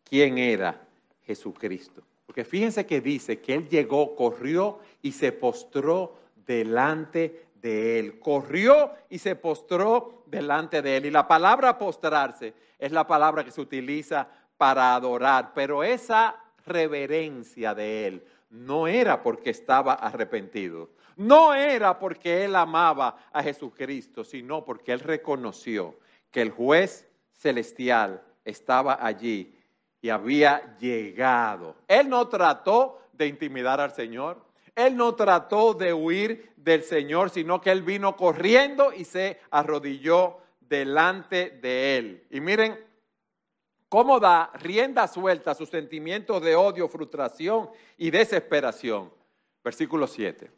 quién 0.04 0.38
era 0.38 0.86
Jesucristo. 1.26 2.00
Porque 2.26 2.44
fíjense 2.44 2.86
que 2.86 3.00
dice 3.00 3.40
que 3.40 3.54
él 3.54 3.68
llegó, 3.68 4.14
corrió 4.14 4.78
y 5.02 5.10
se 5.10 5.32
postró 5.32 6.16
delante 6.46 7.43
de 7.64 7.98
él. 7.98 8.18
Corrió 8.20 8.92
y 9.08 9.18
se 9.18 9.34
postró 9.34 10.22
delante 10.26 10.82
de 10.82 10.98
él. 10.98 11.06
Y 11.06 11.10
la 11.10 11.26
palabra 11.26 11.78
postrarse 11.78 12.52
es 12.78 12.92
la 12.92 13.06
palabra 13.06 13.42
que 13.42 13.50
se 13.50 13.62
utiliza 13.62 14.28
para 14.58 14.94
adorar, 14.94 15.52
pero 15.54 15.82
esa 15.82 16.36
reverencia 16.66 17.74
de 17.74 18.06
él 18.06 18.24
no 18.50 18.86
era 18.86 19.22
porque 19.22 19.50
estaba 19.50 19.94
arrepentido, 19.94 20.90
no 21.16 21.54
era 21.54 21.98
porque 21.98 22.44
él 22.44 22.54
amaba 22.54 23.16
a 23.32 23.42
Jesucristo, 23.42 24.24
sino 24.24 24.64
porque 24.64 24.92
él 24.92 25.00
reconoció 25.00 25.96
que 26.30 26.42
el 26.42 26.50
juez 26.50 27.08
celestial 27.32 28.22
estaba 28.44 28.98
allí 29.00 29.58
y 30.02 30.10
había 30.10 30.76
llegado. 30.78 31.76
Él 31.88 32.08
no 32.10 32.28
trató 32.28 33.00
de 33.12 33.26
intimidar 33.26 33.80
al 33.80 33.92
Señor, 33.92 34.44
él 34.74 34.96
no 34.96 35.14
trató 35.14 35.74
de 35.74 35.92
huir 35.92 36.52
del 36.56 36.82
Señor, 36.82 37.30
sino 37.30 37.60
que 37.60 37.70
él 37.70 37.82
vino 37.82 38.16
corriendo 38.16 38.92
y 38.92 39.04
se 39.04 39.40
arrodilló 39.50 40.38
delante 40.60 41.50
de 41.50 41.96
él. 41.96 42.26
Y 42.30 42.40
miren 42.40 42.78
cómo 43.88 44.18
da 44.18 44.50
rienda 44.54 45.06
suelta 45.06 45.52
a 45.52 45.54
sus 45.54 45.68
sentimientos 45.68 46.42
de 46.42 46.56
odio, 46.56 46.88
frustración 46.88 47.70
y 47.96 48.10
desesperación. 48.10 49.12
Versículo 49.62 50.06
7. 50.06 50.50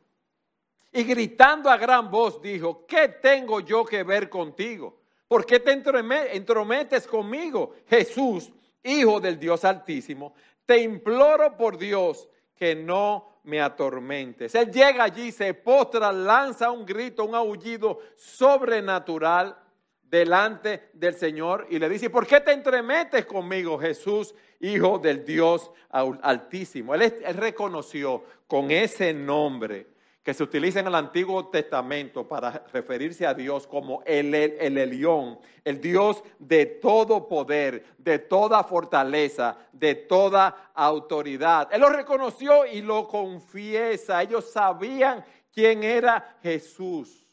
Y 0.92 1.04
gritando 1.04 1.68
a 1.68 1.76
gran 1.76 2.10
voz 2.10 2.40
dijo, 2.40 2.86
¿qué 2.86 3.08
tengo 3.08 3.60
yo 3.60 3.84
que 3.84 4.02
ver 4.02 4.30
contigo? 4.30 5.00
¿Por 5.28 5.44
qué 5.44 5.60
te 5.60 5.72
entrometes 5.72 7.06
conmigo? 7.06 7.74
Jesús, 7.88 8.50
Hijo 8.82 9.18
del 9.20 9.38
Dios 9.38 9.64
Altísimo, 9.64 10.32
te 10.64 10.80
imploro 10.80 11.56
por 11.56 11.76
Dios 11.76 12.28
que 12.54 12.74
no 12.74 13.35
me 13.46 13.60
atormentes. 13.60 14.54
Él 14.54 14.70
llega 14.70 15.04
allí, 15.04 15.32
se 15.32 15.54
postra, 15.54 16.12
lanza 16.12 16.70
un 16.70 16.84
grito, 16.84 17.24
un 17.24 17.34
aullido 17.34 18.00
sobrenatural 18.16 19.56
delante 20.02 20.90
del 20.92 21.14
Señor 21.14 21.66
y 21.70 21.78
le 21.78 21.88
dice, 21.88 22.10
¿por 22.10 22.26
qué 22.26 22.40
te 22.40 22.52
entremetes 22.52 23.24
conmigo, 23.24 23.78
Jesús, 23.78 24.34
Hijo 24.60 24.98
del 24.98 25.24
Dios 25.24 25.70
Altísimo? 25.90 26.94
Él, 26.94 27.02
él 27.02 27.36
reconoció 27.36 28.24
con 28.46 28.70
ese 28.70 29.14
nombre 29.14 29.95
que 30.26 30.34
se 30.34 30.42
utiliza 30.42 30.80
en 30.80 30.88
el 30.88 30.94
Antiguo 30.96 31.46
Testamento 31.46 32.26
para 32.26 32.66
referirse 32.72 33.24
a 33.24 33.32
Dios 33.32 33.64
como 33.64 34.02
el, 34.04 34.34
el, 34.34 34.76
Elión, 34.76 35.38
el 35.64 35.80
Dios 35.80 36.20
de 36.40 36.66
todo 36.66 37.28
poder, 37.28 37.94
de 37.96 38.18
toda 38.18 38.64
fortaleza, 38.64 39.56
de 39.70 39.94
toda 39.94 40.72
autoridad. 40.74 41.68
Él 41.70 41.80
lo 41.80 41.90
reconoció 41.90 42.66
y 42.66 42.82
lo 42.82 43.06
confiesa. 43.06 44.20
Ellos 44.20 44.50
sabían 44.50 45.24
quién 45.52 45.84
era 45.84 46.38
Jesús. 46.42 47.24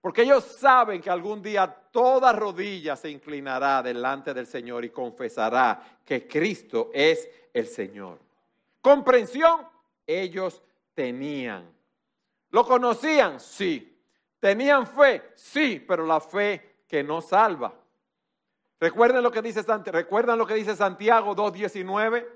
Porque 0.00 0.22
ellos 0.22 0.44
saben 0.44 1.02
que 1.02 1.10
algún 1.10 1.42
día 1.42 1.66
toda 1.90 2.32
rodilla 2.32 2.96
se 2.96 3.10
inclinará 3.10 3.82
delante 3.82 4.32
del 4.32 4.46
Señor 4.46 4.86
y 4.86 4.88
confesará 4.88 5.98
que 6.06 6.26
Cristo 6.26 6.90
es 6.94 7.28
el 7.52 7.66
Señor. 7.66 8.18
Comprensión, 8.80 9.68
ellos 10.06 10.62
tenían. 10.96 11.70
¿Lo 12.50 12.64
conocían? 12.66 13.38
Sí. 13.38 13.96
¿Tenían 14.40 14.86
fe? 14.86 15.30
Sí, 15.36 15.84
pero 15.86 16.04
la 16.04 16.18
fe 16.18 16.78
que 16.88 17.04
no 17.04 17.20
salva. 17.20 17.72
Recuerden 18.80 19.22
lo 19.22 19.30
que 19.30 19.42
dice, 19.42 19.62
¿recuerdan 19.86 20.38
lo 20.38 20.46
que 20.46 20.54
dice 20.54 20.74
Santiago 20.74 21.36
2.19? 21.36 22.26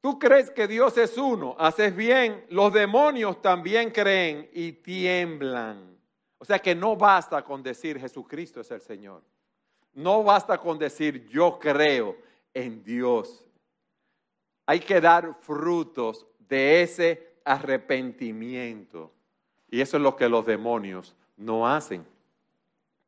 Tú 0.00 0.18
crees 0.18 0.50
que 0.50 0.66
Dios 0.66 0.96
es 0.96 1.16
uno, 1.18 1.56
haces 1.58 1.94
bien, 1.94 2.46
los 2.48 2.72
demonios 2.72 3.40
también 3.42 3.90
creen 3.90 4.48
y 4.52 4.72
tiemblan. 4.72 5.98
O 6.38 6.44
sea 6.44 6.58
que 6.58 6.74
no 6.74 6.96
basta 6.96 7.44
con 7.44 7.62
decir 7.62 7.98
Jesucristo 8.00 8.60
es 8.60 8.70
el 8.70 8.80
Señor. 8.80 9.22
No 9.92 10.22
basta 10.22 10.56
con 10.58 10.78
decir 10.78 11.28
yo 11.28 11.58
creo 11.58 12.16
en 12.54 12.82
Dios. 12.82 13.44
Hay 14.64 14.80
que 14.80 15.00
dar 15.00 15.36
frutos 15.40 16.26
de 16.50 16.82
ese 16.82 17.36
arrepentimiento. 17.44 19.10
Y 19.70 19.80
eso 19.80 19.96
es 19.96 20.02
lo 20.02 20.16
que 20.16 20.28
los 20.28 20.44
demonios 20.44 21.16
no 21.36 21.66
hacen. 21.66 22.04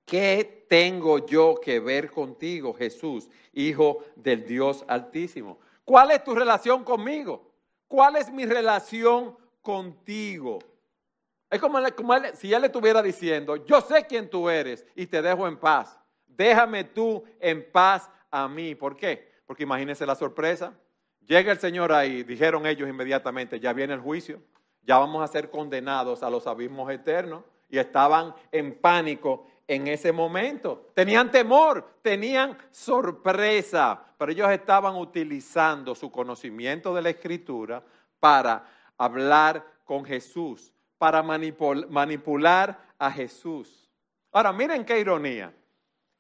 ¿Qué 0.07 0.65
tengo 0.69 1.27
yo 1.27 1.57
que 1.63 1.81
ver 1.81 2.11
contigo, 2.11 2.73
Jesús, 2.73 3.29
Hijo 3.53 4.05
del 4.17 4.47
Dios 4.47 4.85
Altísimo? 4.89 5.59
¿Cuál 5.85 6.13
es 6.13 6.25
tu 6.25 6.35
relación 6.35 6.85
conmigo? 6.85 7.51
¿Cuál 7.89 8.17
es 8.17 8.33
mi 8.33 8.47
relación 8.47 9.37
contigo? 9.61 10.61
Es 11.51 11.61
como, 11.61 11.79
si 12.35 12.53
él 12.53 12.63
le 12.63 12.69
estuviera 12.69 13.03
diciendo, 13.03 13.57
yo 13.67 13.81
sé 13.81 14.07
quién 14.07 14.31
tú 14.31 14.49
eres 14.49 14.87
y 14.95 15.07
te 15.07 15.21
dejo 15.21 15.47
en 15.47 15.59
paz. 15.59 15.99
Déjame 16.27 16.85
tú 16.85 17.23
en 17.39 17.71
paz 17.71 18.09
a 18.31 18.49
mí. 18.49 18.75
¿Por 18.75 18.97
qué? 18.97 19.31
Porque 19.45 19.65
imagínense 19.65 20.07
la 20.07 20.15
sorpresa. 20.15 20.73
Llega 21.27 21.53
el 21.53 21.59
Señor 21.59 21.93
ahí, 21.93 22.23
dijeron 22.25 22.67
ellos 22.67 22.89
inmediatamente, 22.89 23.61
ya 23.61 23.73
viene 23.73 23.95
el 23.95 24.01
juicio, 24.01 24.41
ya 24.83 24.99
vamos 24.99 25.23
a 25.23 25.33
ser 25.33 25.51
condenados 25.51 26.23
a 26.23 26.31
los 26.31 26.47
abismos 26.47 26.91
eternos. 26.91 27.45
Y 27.69 27.79
estaban 27.79 28.35
en 28.51 28.79
pánico 28.79 29.47
en 29.67 29.89
ese 29.89 30.13
momento. 30.13 30.91
Tenían 30.95 31.31
temor, 31.31 31.97
tenían 32.03 32.59
sorpresa, 32.71 33.99
pero 34.19 34.31
ellos 34.33 34.51
estaban 34.51 34.97
utilizando 34.97 35.95
su 35.95 36.13
conocimiento 36.13 36.95
de 36.95 37.01
la 37.01 37.09
escritura 37.09 37.83
para 38.21 38.67
hablar 38.99 39.65
con 39.85 40.05
Jesús, 40.05 40.71
para 40.99 41.23
manipular 41.23 42.79
a 42.99 43.11
Jesús. 43.11 43.91
Ahora, 44.33 44.53
miren 44.53 44.85
qué 44.85 45.01
ironía. 45.01 45.53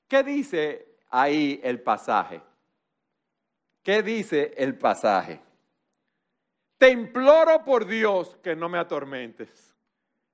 ¿Qué 0.09 0.23
dice 0.23 0.97
ahí 1.11 1.61
el 1.62 1.81
pasaje? 1.81 2.41
¿Qué 3.83 4.03
dice 4.03 4.55
el 4.57 4.77
pasaje? 4.77 5.40
Te 6.79 6.90
imploro 6.90 7.64
por 7.64 7.87
Dios 7.87 8.37
que 8.42 8.57
no 8.57 8.68
me 8.68 8.79
atormentes. 8.79 9.75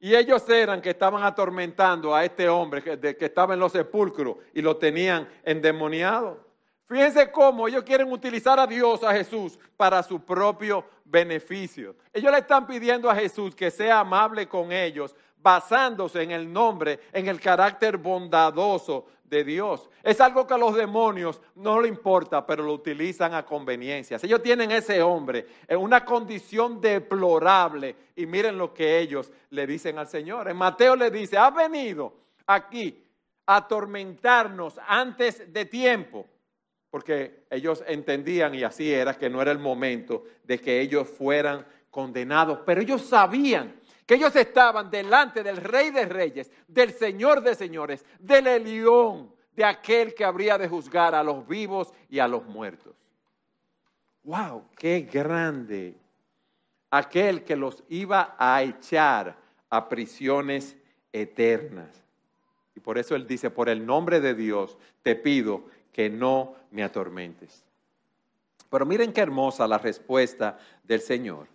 Y 0.00 0.14
ellos 0.14 0.48
eran 0.48 0.80
que 0.80 0.90
estaban 0.90 1.22
atormentando 1.24 2.14
a 2.14 2.24
este 2.24 2.48
hombre 2.48 2.82
que, 2.82 3.16
que 3.16 3.24
estaba 3.24 3.54
en 3.54 3.60
los 3.60 3.72
sepulcros 3.72 4.36
y 4.54 4.62
lo 4.62 4.76
tenían 4.76 5.28
endemoniado. 5.42 6.46
Fíjense 6.86 7.30
cómo 7.30 7.68
ellos 7.68 7.82
quieren 7.84 8.10
utilizar 8.10 8.58
a 8.58 8.66
Dios, 8.66 9.02
a 9.02 9.12
Jesús, 9.12 9.58
para 9.76 10.02
su 10.02 10.24
propio 10.24 10.84
beneficio. 11.04 11.96
Ellos 12.12 12.32
le 12.32 12.38
están 12.38 12.66
pidiendo 12.66 13.10
a 13.10 13.14
Jesús 13.14 13.54
que 13.54 13.70
sea 13.70 14.00
amable 14.00 14.48
con 14.48 14.72
ellos 14.72 15.14
basándose 15.40 16.22
en 16.22 16.30
el 16.30 16.52
nombre, 16.52 17.00
en 17.12 17.28
el 17.28 17.40
carácter 17.40 17.96
bondadoso 17.96 19.06
de 19.24 19.44
Dios. 19.44 19.88
Es 20.02 20.20
algo 20.20 20.46
que 20.46 20.54
a 20.54 20.58
los 20.58 20.74
demonios 20.74 21.40
no 21.54 21.80
le 21.80 21.88
importa, 21.88 22.46
pero 22.46 22.64
lo 22.64 22.72
utilizan 22.72 23.34
a 23.34 23.44
conveniencia. 23.44 24.18
Ellos 24.22 24.42
tienen 24.42 24.70
ese 24.70 25.02
hombre 25.02 25.46
en 25.66 25.78
una 25.78 26.04
condición 26.04 26.80
deplorable 26.80 27.94
y 28.16 28.26
miren 28.26 28.58
lo 28.58 28.72
que 28.72 28.98
ellos 28.98 29.30
le 29.50 29.66
dicen 29.66 29.98
al 29.98 30.08
Señor. 30.08 30.48
En 30.48 30.56
Mateo 30.56 30.96
le 30.96 31.10
dice, 31.10 31.36
ha 31.36 31.50
venido 31.50 32.12
aquí 32.46 33.04
a 33.46 33.56
atormentarnos 33.56 34.78
antes 34.86 35.52
de 35.52 35.64
tiempo, 35.66 36.26
porque 36.90 37.44
ellos 37.50 37.84
entendían 37.86 38.54
y 38.54 38.62
así 38.62 38.92
era 38.92 39.14
que 39.14 39.28
no 39.30 39.42
era 39.42 39.52
el 39.52 39.58
momento 39.58 40.24
de 40.44 40.58
que 40.58 40.80
ellos 40.80 41.08
fueran 41.08 41.66
condenados, 41.90 42.60
pero 42.64 42.80
ellos 42.80 43.02
sabían 43.02 43.77
que 44.08 44.14
ellos 44.14 44.34
estaban 44.36 44.90
delante 44.90 45.42
del 45.42 45.58
Rey 45.58 45.90
de 45.90 46.06
Reyes, 46.06 46.50
del 46.66 46.94
Señor 46.94 47.42
de 47.42 47.54
Señores, 47.54 48.06
del 48.18 48.46
Elión, 48.46 49.30
de 49.54 49.66
aquel 49.66 50.14
que 50.14 50.24
habría 50.24 50.56
de 50.56 50.66
juzgar 50.66 51.14
a 51.14 51.22
los 51.22 51.46
vivos 51.46 51.92
y 52.08 52.18
a 52.18 52.26
los 52.26 52.42
muertos. 52.46 52.96
¡Wow! 54.24 54.64
¡Qué 54.78 55.02
grande! 55.02 55.94
Aquel 56.90 57.44
que 57.44 57.54
los 57.54 57.84
iba 57.90 58.34
a 58.38 58.62
echar 58.62 59.36
a 59.68 59.86
prisiones 59.90 60.74
eternas. 61.12 62.02
Y 62.74 62.80
por 62.80 62.96
eso 62.96 63.14
él 63.14 63.26
dice, 63.26 63.50
por 63.50 63.68
el 63.68 63.84
nombre 63.84 64.20
de 64.20 64.32
Dios, 64.34 64.78
te 65.02 65.16
pido 65.16 65.64
que 65.92 66.08
no 66.08 66.54
me 66.70 66.82
atormentes. 66.82 67.62
Pero 68.70 68.86
miren 68.86 69.12
qué 69.12 69.20
hermosa 69.20 69.68
la 69.68 69.76
respuesta 69.76 70.58
del 70.82 71.02
Señor. 71.02 71.46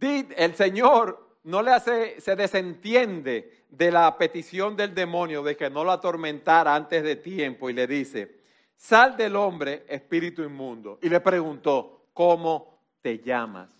El 0.00 0.56
Señor 0.56 1.25
no 1.46 1.62
le 1.62 1.70
hace, 1.70 2.20
se 2.20 2.34
desentiende 2.34 3.64
de 3.70 3.90
la 3.92 4.18
petición 4.18 4.76
del 4.76 4.94
demonio 4.94 5.44
de 5.44 5.56
que 5.56 5.70
no 5.70 5.84
lo 5.84 5.92
atormentara 5.92 6.74
antes 6.74 7.04
de 7.04 7.16
tiempo 7.16 7.70
y 7.70 7.72
le 7.72 7.86
dice, 7.86 8.40
sal 8.76 9.16
del 9.16 9.36
hombre, 9.36 9.84
espíritu 9.88 10.42
inmundo. 10.42 10.98
Y 11.02 11.08
le 11.08 11.20
preguntó, 11.20 12.08
¿cómo 12.12 12.80
te 13.00 13.20
llamas? 13.20 13.70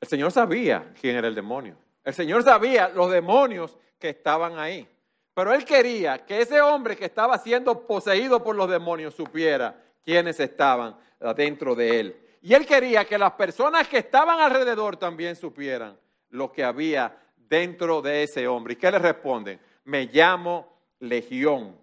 El 0.00 0.08
Señor 0.08 0.32
sabía 0.32 0.94
quién 0.98 1.16
era 1.16 1.28
el 1.28 1.34
demonio. 1.34 1.76
El 2.02 2.14
Señor 2.14 2.42
sabía 2.42 2.88
los 2.88 3.10
demonios 3.10 3.76
que 3.98 4.08
estaban 4.08 4.58
ahí. 4.58 4.88
Pero 5.34 5.52
él 5.52 5.66
quería 5.66 6.24
que 6.24 6.40
ese 6.40 6.62
hombre 6.62 6.96
que 6.96 7.04
estaba 7.04 7.36
siendo 7.36 7.86
poseído 7.86 8.42
por 8.42 8.56
los 8.56 8.70
demonios 8.70 9.14
supiera 9.14 9.82
quiénes 10.02 10.40
estaban 10.40 10.96
dentro 11.36 11.74
de 11.74 12.00
él. 12.00 12.25
Y 12.46 12.54
él 12.54 12.64
quería 12.64 13.04
que 13.04 13.18
las 13.18 13.32
personas 13.32 13.88
que 13.88 13.98
estaban 13.98 14.38
alrededor 14.38 14.96
también 14.96 15.34
supieran 15.34 15.98
lo 16.30 16.52
que 16.52 16.62
había 16.62 17.18
dentro 17.36 18.00
de 18.00 18.22
ese 18.22 18.46
hombre. 18.46 18.74
¿Y 18.74 18.76
qué 18.76 18.88
le 18.88 19.00
responden? 19.00 19.58
Me 19.82 20.04
llamo 20.04 20.72
legión 21.00 21.76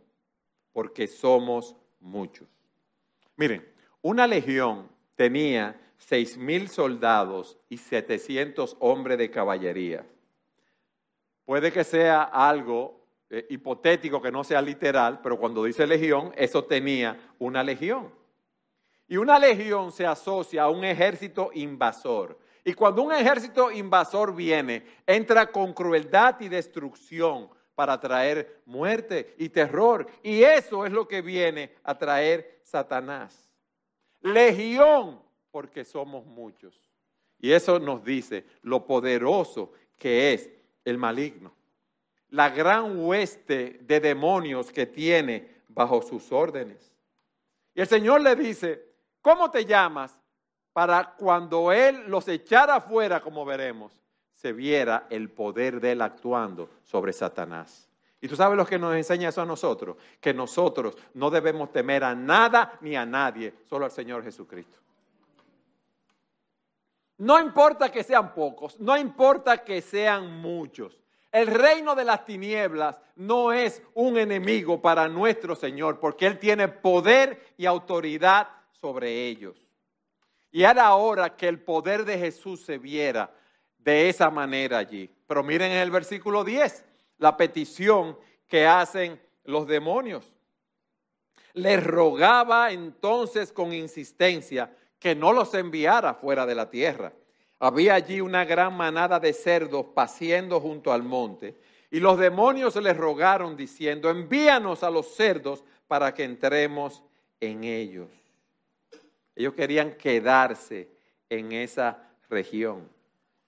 porque 0.71 1.06
somos 1.08 1.76
muchos. 1.99 2.47
Miren, 3.36 3.69
una 4.02 4.26
legión 4.26 4.88
tenía 5.17 5.78
seis 5.97 6.38
mil 6.38 6.69
soldados 6.69 7.58
y 7.67 7.76
700 7.76 8.78
hombres 8.80 9.17
de 9.17 9.30
caballería. 9.30 10.06
Puede 11.43 11.73
que 11.73 11.84
sea 11.84 12.23
algo 12.23 13.06
eh, 13.30 13.47
hipotético, 13.49 14.21
que 14.21 14.32
no 14.32 14.45
sea 14.45 14.62
literal, 14.62 15.19
pero 15.21 15.38
cuando 15.38 15.65
dice 15.65 15.86
legión, 15.86 16.32
eso 16.38 16.63
tenía 16.63 17.34
una 17.38 17.62
legión. 17.63 18.22
Y 19.08 19.18
una 19.18 19.38
legión 19.38 19.92
se 19.92 20.06
asocia 20.06 20.63
a 20.63 20.70
un 20.70 20.84
ejército 20.84 21.52
invasor. 21.54 22.39
Y 22.63 22.74
cuando 22.74 23.04
un 23.04 23.12
ejército 23.12 23.72
invasor 23.72 24.34
viene, 24.34 24.86
entra 25.06 25.52
con 25.52 25.74
crueldad 25.74 26.39
y 26.39 26.48
destrucción 26.48 27.50
para 27.76 28.00
traer 28.00 28.62
muerte 28.66 29.36
y 29.38 29.50
terror. 29.50 30.08
Y 30.22 30.44
eso 30.44 30.86
es 30.86 30.92
lo 30.92 31.08
que 31.08 31.22
viene 31.22 31.74
a 31.84 31.98
traer 31.98 32.62
Satanás. 32.63 33.50
Legión, 34.22 35.22
porque 35.52 35.84
somos 35.84 36.26
muchos. 36.26 36.80
Y 37.39 37.52
eso 37.52 37.78
nos 37.80 38.04
dice 38.04 38.46
lo 38.62 38.86
poderoso 38.86 39.74
que 39.98 40.34
es 40.34 40.50
el 40.86 40.98
maligno. 40.98 41.54
La 42.30 42.50
gran 42.50 42.98
hueste 42.98 43.80
de 43.82 44.00
demonios 44.00 44.72
que 44.72 44.86
tiene 44.86 45.62
bajo 45.68 46.02
sus 46.02 46.32
órdenes. 46.32 46.92
Y 47.76 47.82
el 47.82 47.88
Señor 47.88 48.22
le 48.22 48.36
dice, 48.36 48.92
¿Cómo 49.23 49.49
te 49.49 49.65
llamas? 49.65 50.19
Para 50.73 51.15
cuando 51.15 51.71
Él 51.71 52.03
los 52.07 52.27
echara 52.27 52.75
afuera, 52.75 53.21
como 53.21 53.45
veremos, 53.45 53.93
se 54.33 54.51
viera 54.51 55.07
el 55.09 55.29
poder 55.29 55.79
de 55.79 55.93
Él 55.93 56.01
actuando 56.01 56.69
sobre 56.83 57.13
Satanás. 57.13 57.88
Y 58.19 58.27
tú 58.27 58.36
sabes 58.36 58.57
lo 58.57 58.65
que 58.65 58.77
nos 58.77 58.95
enseña 58.95 59.29
eso 59.29 59.41
a 59.41 59.45
nosotros, 59.45 59.95
que 60.19 60.33
nosotros 60.33 60.97
no 61.13 61.29
debemos 61.29 61.71
temer 61.71 62.03
a 62.03 62.13
nada 62.13 62.77
ni 62.81 62.97
a 62.97 63.05
nadie, 63.05 63.53
solo 63.69 63.86
al 63.86 63.91
Señor 63.91 64.23
Jesucristo. 64.23 64.77
No 67.19 67.39
importa 67.39 67.89
que 67.89 68.03
sean 68.03 68.33
pocos, 68.33 68.77
no 68.81 68.97
importa 68.97 69.63
que 69.63 69.81
sean 69.81 70.41
muchos. 70.41 70.99
El 71.31 71.47
reino 71.47 71.95
de 71.95 72.03
las 72.03 72.25
tinieblas 72.25 72.99
no 73.15 73.53
es 73.53 73.81
un 73.93 74.17
enemigo 74.17 74.81
para 74.81 75.07
nuestro 75.07 75.55
Señor, 75.55 76.01
porque 76.01 76.27
Él 76.27 76.39
tiene 76.39 76.67
poder 76.67 77.53
y 77.55 77.65
autoridad 77.65 78.49
sobre 78.84 79.28
ellos. 79.28 79.56
Y 80.52 80.63
era 80.63 80.93
hora 80.96 81.38
que 81.38 81.48
el 81.48 81.62
poder 81.62 82.04
de 82.04 82.17
Jesús 82.17 82.65
se 82.65 82.78
viera 82.78 83.34
de 83.78 84.10
esa 84.10 84.30
manera 84.30 84.78
allí. 84.78 85.10
Pero 85.26 85.41
miren 85.41 85.72
en 85.72 85.78
el 85.78 85.89
versículo 85.89 86.43
10, 86.43 86.84
la 87.19 87.38
petición 87.38 88.17
que 88.46 88.67
hacen 88.67 89.22
los 89.46 89.67
demonios. 89.67 90.34
Les 91.54 91.82
rogaba 91.82 92.74
entonces 92.74 93.54
con 93.54 93.72
insistencia 93.72 94.76
que 95.00 95.15
no 95.15 95.32
los 95.32 95.54
enviara 95.54 96.13
fuera 96.15 96.46
de 96.46 96.56
la 96.56 96.69
tierra. 96.69 97.13
Había 97.60 97.93
allí 97.93 98.19
una 98.19 98.43
gran 98.43 98.76
manada 98.76 99.17
de 99.17 99.32
cerdos 99.32 99.86
paciendo 99.96 100.60
junto 100.60 100.91
al 100.91 101.04
monte. 101.04 101.56
Y 101.89 102.02
los 102.02 102.19
demonios 102.19 102.76
les 102.76 102.98
rogaron 102.98 103.56
diciendo, 103.56 104.10
envíanos 104.10 104.84
a 104.84 104.89
los 104.89 105.15
cerdos 105.15 105.63
para 105.88 106.13
que 106.13 106.26
entremos 106.26 107.02
en 107.39 107.63
ellos. 107.63 108.22
Ellos 109.36 109.54
querían 109.54 109.93
quedarse 109.93 110.89
en 111.30 111.52
esa 111.52 112.10
región. 112.30 112.89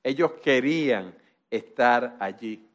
Ellos 0.04 0.34
querían 0.43 1.15
estar 1.50 2.17
allí. 2.19 2.67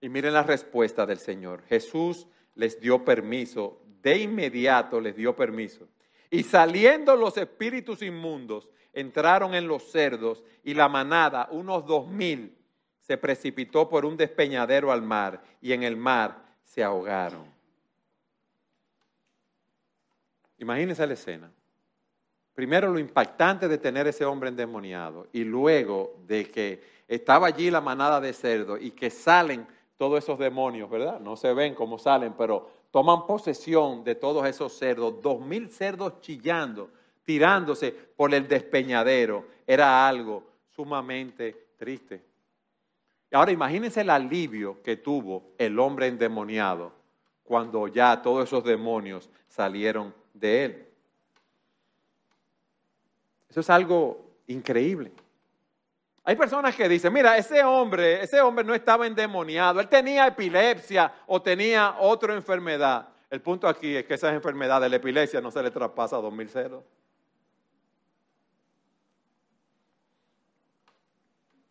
Y 0.00 0.08
miren 0.08 0.34
la 0.34 0.42
respuesta 0.42 1.04
del 1.06 1.18
Señor. 1.18 1.62
Jesús 1.68 2.26
les 2.54 2.80
dio 2.80 3.04
permiso, 3.04 3.80
de 4.02 4.18
inmediato 4.18 5.00
les 5.00 5.16
dio 5.16 5.34
permiso. 5.34 5.88
Y 6.30 6.42
saliendo 6.42 7.16
los 7.16 7.36
espíritus 7.36 8.02
inmundos, 8.02 8.68
entraron 8.92 9.54
en 9.54 9.66
los 9.66 9.90
cerdos 9.90 10.44
y 10.62 10.74
la 10.74 10.88
manada, 10.88 11.48
unos 11.50 11.86
dos 11.86 12.08
mil, 12.08 12.56
se 13.00 13.16
precipitó 13.16 13.88
por 13.88 14.04
un 14.04 14.16
despeñadero 14.16 14.92
al 14.92 15.02
mar 15.02 15.42
y 15.62 15.72
en 15.72 15.82
el 15.82 15.96
mar 15.96 16.44
se 16.62 16.84
ahogaron. 16.84 17.46
Imagínense 20.58 21.06
la 21.06 21.14
escena. 21.14 21.52
Primero 22.58 22.92
lo 22.92 22.98
impactante 22.98 23.68
de 23.68 23.78
tener 23.78 24.08
ese 24.08 24.24
hombre 24.24 24.48
endemoniado 24.48 25.28
y 25.32 25.44
luego 25.44 26.16
de 26.26 26.50
que 26.50 26.82
estaba 27.06 27.46
allí 27.46 27.70
la 27.70 27.80
manada 27.80 28.20
de 28.20 28.32
cerdos 28.32 28.80
y 28.82 28.90
que 28.90 29.10
salen 29.10 29.64
todos 29.96 30.24
esos 30.24 30.40
demonios, 30.40 30.90
¿verdad? 30.90 31.20
No 31.20 31.36
se 31.36 31.54
ven 31.54 31.76
cómo 31.76 32.00
salen, 32.00 32.32
pero 32.32 32.68
toman 32.90 33.28
posesión 33.28 34.02
de 34.02 34.16
todos 34.16 34.44
esos 34.44 34.72
cerdos, 34.72 35.22
dos 35.22 35.40
mil 35.40 35.70
cerdos 35.70 36.20
chillando, 36.20 36.90
tirándose 37.22 37.92
por 37.92 38.34
el 38.34 38.48
despeñadero. 38.48 39.44
Era 39.64 40.08
algo 40.08 40.42
sumamente 40.74 41.68
triste. 41.76 42.24
Ahora 43.30 43.52
imagínense 43.52 44.00
el 44.00 44.10
alivio 44.10 44.82
que 44.82 44.96
tuvo 44.96 45.52
el 45.58 45.78
hombre 45.78 46.08
endemoniado 46.08 46.90
cuando 47.44 47.86
ya 47.86 48.20
todos 48.20 48.48
esos 48.48 48.64
demonios 48.64 49.30
salieron 49.46 50.12
de 50.34 50.64
él. 50.64 50.87
Eso 53.48 53.60
es 53.60 53.70
algo 53.70 54.26
increíble. 54.46 55.12
Hay 56.24 56.36
personas 56.36 56.76
que 56.76 56.88
dicen, 56.88 57.12
mira, 57.12 57.38
ese 57.38 57.64
hombre, 57.64 58.22
ese 58.22 58.40
hombre 58.42 58.62
no 58.62 58.74
estaba 58.74 59.06
endemoniado, 59.06 59.80
él 59.80 59.88
tenía 59.88 60.26
epilepsia 60.26 61.10
o 61.26 61.40
tenía 61.40 61.96
otra 62.00 62.34
enfermedad. 62.34 63.08
El 63.30 63.40
punto 63.40 63.66
aquí 63.66 63.96
es 63.96 64.04
que 64.04 64.14
esa 64.14 64.32
enfermedad 64.34 64.80
de 64.80 64.90
la 64.90 64.96
epilepsia 64.96 65.40
no 65.40 65.50
se 65.50 65.62
le 65.62 65.70
traspasa 65.70 66.16
a 66.16 66.20
2000 66.20 66.48
ceros. 66.50 66.84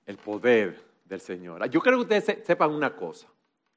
El 0.07 0.17
poder 0.17 0.83
del 1.05 1.21
Señor. 1.21 1.69
Yo 1.69 1.79
creo 1.79 1.97
que 1.97 2.15
ustedes 2.15 2.45
sepan 2.45 2.71
una 2.71 2.95
cosa, 2.95 3.27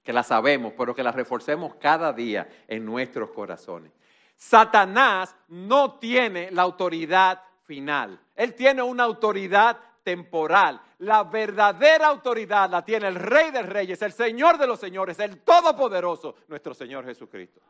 que 0.02 0.12
la 0.12 0.22
sabemos, 0.22 0.72
pero 0.76 0.94
que 0.94 1.02
la 1.02 1.12
reforcemos 1.12 1.74
cada 1.74 2.12
día 2.12 2.48
en 2.68 2.84
nuestros 2.84 3.30
corazones. 3.30 3.92
Satanás 4.36 5.36
no 5.48 5.98
tiene 5.98 6.50
la 6.50 6.62
autoridad 6.62 7.42
final. 7.70 8.18
Él 8.34 8.52
tiene 8.56 8.82
una 8.82 9.04
autoridad 9.04 9.78
temporal. 10.02 10.80
La 10.98 11.22
verdadera 11.22 12.08
autoridad 12.08 12.68
la 12.68 12.84
tiene 12.84 13.06
el 13.06 13.14
Rey 13.14 13.52
de 13.52 13.62
Reyes, 13.62 14.02
el 14.02 14.12
Señor 14.12 14.58
de 14.58 14.66
los 14.66 14.80
Señores, 14.80 15.20
el 15.20 15.38
Todopoderoso, 15.42 16.34
nuestro 16.48 16.74
Señor 16.74 17.04
Jesucristo. 17.04 17.60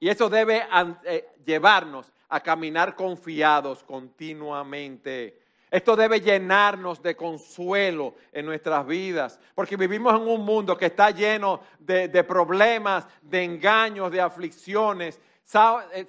Y 0.00 0.10
eso 0.10 0.28
debe 0.28 0.66
eh, 1.04 1.30
llevarnos 1.46 2.12
a 2.28 2.40
caminar 2.40 2.94
confiados 2.94 3.82
continuamente. 3.84 5.40
Esto 5.70 5.96
debe 5.96 6.20
llenarnos 6.20 7.00
de 7.00 7.16
consuelo 7.16 8.16
en 8.32 8.44
nuestras 8.44 8.86
vidas, 8.86 9.40
porque 9.54 9.78
vivimos 9.78 10.14
en 10.14 10.28
un 10.28 10.44
mundo 10.44 10.76
que 10.76 10.86
está 10.86 11.10
lleno 11.10 11.62
de, 11.78 12.08
de 12.08 12.22
problemas, 12.22 13.06
de 13.22 13.44
engaños, 13.44 14.12
de 14.12 14.20
aflicciones, 14.20 15.18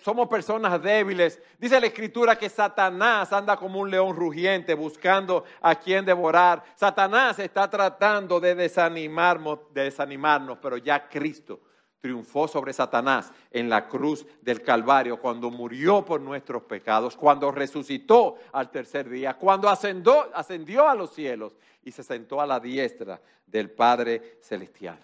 somos 0.03 0.27
personas 0.27 0.81
débiles. 0.81 1.41
Dice 1.57 1.79
la 1.79 1.87
escritura 1.87 2.37
que 2.37 2.49
Satanás 2.49 3.33
anda 3.33 3.57
como 3.57 3.79
un 3.79 3.89
león 3.89 4.15
rugiente 4.15 4.75
buscando 4.75 5.45
a 5.61 5.75
quien 5.75 6.05
devorar. 6.05 6.63
Satanás 6.75 7.39
está 7.39 7.69
tratando 7.69 8.39
de 8.39 8.53
desanimarnos, 8.53 9.59
de 9.73 9.85
desanimarnos, 9.85 10.59
pero 10.61 10.77
ya 10.77 11.07
Cristo 11.09 11.59
triunfó 11.99 12.47
sobre 12.47 12.73
Satanás 12.73 13.31
en 13.51 13.69
la 13.69 13.87
cruz 13.87 14.25
del 14.41 14.61
Calvario, 14.63 15.19
cuando 15.19 15.51
murió 15.51 16.03
por 16.03 16.19
nuestros 16.19 16.63
pecados, 16.63 17.15
cuando 17.15 17.51
resucitó 17.51 18.37
al 18.51 18.71
tercer 18.71 19.07
día, 19.07 19.35
cuando 19.35 19.69
ascendió 19.69 20.87
a 20.87 20.95
los 20.95 21.13
cielos 21.13 21.53
y 21.83 21.91
se 21.91 22.03
sentó 22.03 22.41
a 22.41 22.47
la 22.47 22.59
diestra 22.59 23.21
del 23.45 23.69
Padre 23.69 24.39
Celestial. 24.41 24.99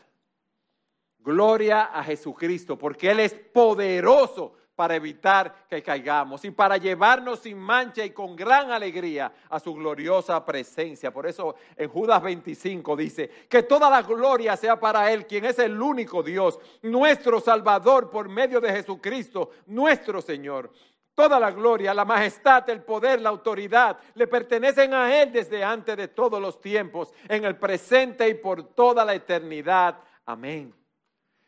Gloria 1.27 1.89
a 1.93 2.05
Jesucristo, 2.05 2.77
porque 2.77 3.11
Él 3.11 3.19
es 3.19 3.33
poderoso 3.33 4.53
para 4.77 4.95
evitar 4.95 5.65
que 5.69 5.83
caigamos 5.83 6.45
y 6.45 6.51
para 6.51 6.77
llevarnos 6.77 7.39
sin 7.39 7.57
mancha 7.57 8.05
y 8.05 8.11
con 8.11 8.33
gran 8.33 8.71
alegría 8.71 9.33
a 9.49 9.59
su 9.59 9.73
gloriosa 9.73 10.45
presencia. 10.45 11.11
Por 11.11 11.27
eso 11.27 11.55
en 11.75 11.89
Judas 11.89 12.23
25 12.23 12.95
dice, 12.95 13.29
que 13.49 13.63
toda 13.63 13.89
la 13.89 14.03
gloria 14.03 14.55
sea 14.55 14.79
para 14.79 15.11
Él, 15.11 15.27
quien 15.27 15.43
es 15.43 15.59
el 15.59 15.81
único 15.81 16.23
Dios, 16.23 16.61
nuestro 16.81 17.41
Salvador 17.41 18.09
por 18.09 18.29
medio 18.29 18.61
de 18.61 18.71
Jesucristo, 18.71 19.49
nuestro 19.65 20.21
Señor. 20.21 20.71
Toda 21.13 21.41
la 21.41 21.51
gloria, 21.51 21.93
la 21.93 22.05
majestad, 22.05 22.69
el 22.69 22.83
poder, 22.83 23.19
la 23.19 23.27
autoridad 23.27 23.99
le 24.13 24.27
pertenecen 24.27 24.93
a 24.93 25.21
Él 25.21 25.33
desde 25.33 25.61
antes 25.61 25.97
de 25.97 26.07
todos 26.07 26.41
los 26.41 26.61
tiempos, 26.61 27.13
en 27.27 27.43
el 27.43 27.57
presente 27.57 28.29
y 28.29 28.35
por 28.35 28.63
toda 28.63 29.03
la 29.03 29.13
eternidad. 29.13 29.99
Amén. 30.25 30.73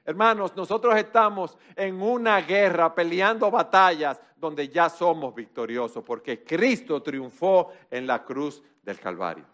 Hermanos, 0.05 0.55
nosotros 0.55 0.95
estamos 0.97 1.57
en 1.75 2.01
una 2.01 2.41
guerra, 2.41 2.93
peleando 2.95 3.51
batallas 3.51 4.19
donde 4.37 4.69
ya 4.69 4.89
somos 4.89 5.35
victoriosos, 5.35 6.03
porque 6.03 6.43
Cristo 6.43 7.01
triunfó 7.01 7.71
en 7.91 8.07
la 8.07 8.23
cruz 8.23 8.63
del 8.81 8.99
Calvario. 8.99 9.45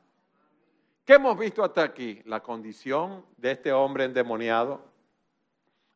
¿Qué 1.04 1.14
hemos 1.14 1.38
visto 1.38 1.64
hasta 1.64 1.84
aquí? 1.84 2.22
La 2.26 2.42
condición 2.42 3.26
de 3.38 3.52
este 3.52 3.72
hombre 3.72 4.06
endemoniado, 4.06 4.82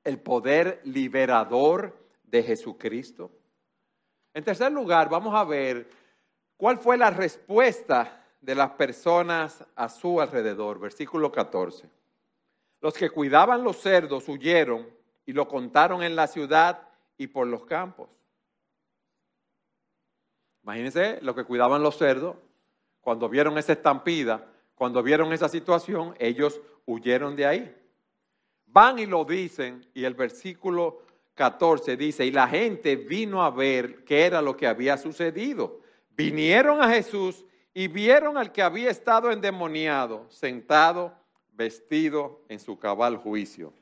el 0.03 0.19
poder 0.19 0.81
liberador 0.83 1.97
de 2.23 2.43
Jesucristo. 2.43 3.31
En 4.33 4.43
tercer 4.43 4.71
lugar, 4.71 5.09
vamos 5.09 5.33
a 5.33 5.43
ver 5.43 5.89
cuál 6.57 6.77
fue 6.77 6.97
la 6.97 7.09
respuesta 7.09 8.23
de 8.39 8.55
las 8.55 8.71
personas 8.71 9.63
a 9.75 9.89
su 9.89 10.21
alrededor. 10.21 10.79
Versículo 10.79 11.31
14. 11.31 11.98
Los 12.82 12.94
que 12.94 13.10
cuidaban 13.10 13.63
los 13.63 13.78
cerdos 13.78 14.28
huyeron 14.30 14.88
y 15.26 15.34
lo 15.34 15.48
contaron 15.48 16.02
en 16.02 16.15
la 16.15 16.28
ciudad 16.28 16.88
y 17.18 17.28
por 17.28 17.48
los 17.48 17.65
campos. 17.65 18.10
Imagínense 20.63 21.20
los 21.22 21.36
que 21.36 21.44
cuidaban 21.44 21.82
los 21.82 21.98
cerdos, 21.98 22.36
cuando 23.02 23.28
vieron 23.28 23.58
esa 23.58 23.74
estampida, 23.74 24.46
cuando 24.76 25.02
vieron 25.02 25.34
esa 25.34 25.50
situación, 25.50 26.15
ellos 26.20 26.62
huyeron 26.86 27.36
de 27.36 27.46
ahí. 27.46 27.76
Van 28.65 29.00
y 29.00 29.06
lo 29.06 29.26
dicen, 29.26 29.86
y 29.94 30.04
el 30.04 30.13
versículo 30.13 31.02
14 31.34 31.98
dice, 31.98 32.26
y 32.26 32.32
la 32.32 32.48
gente 32.48 32.96
vino 32.96 33.44
a 33.44 33.50
ver 33.50 34.04
qué 34.04 34.26
era 34.26 34.42
lo 34.42 34.56
que 34.56 34.68
había 34.68 34.98
sucedido. 34.98 35.80
Vinieron 36.12 36.82
a 36.82 36.89
Jesús 36.89 37.46
y 37.74 37.88
vieron 37.88 38.38
al 38.38 38.52
que 38.52 38.62
había 38.62 38.89
estado 38.89 39.32
endemoniado, 39.32 40.30
sentado 40.30 41.13
vestido 41.60 42.39
en 42.48 42.58
su 42.58 42.80
cabal 42.80 43.17
juicio, 43.17 43.74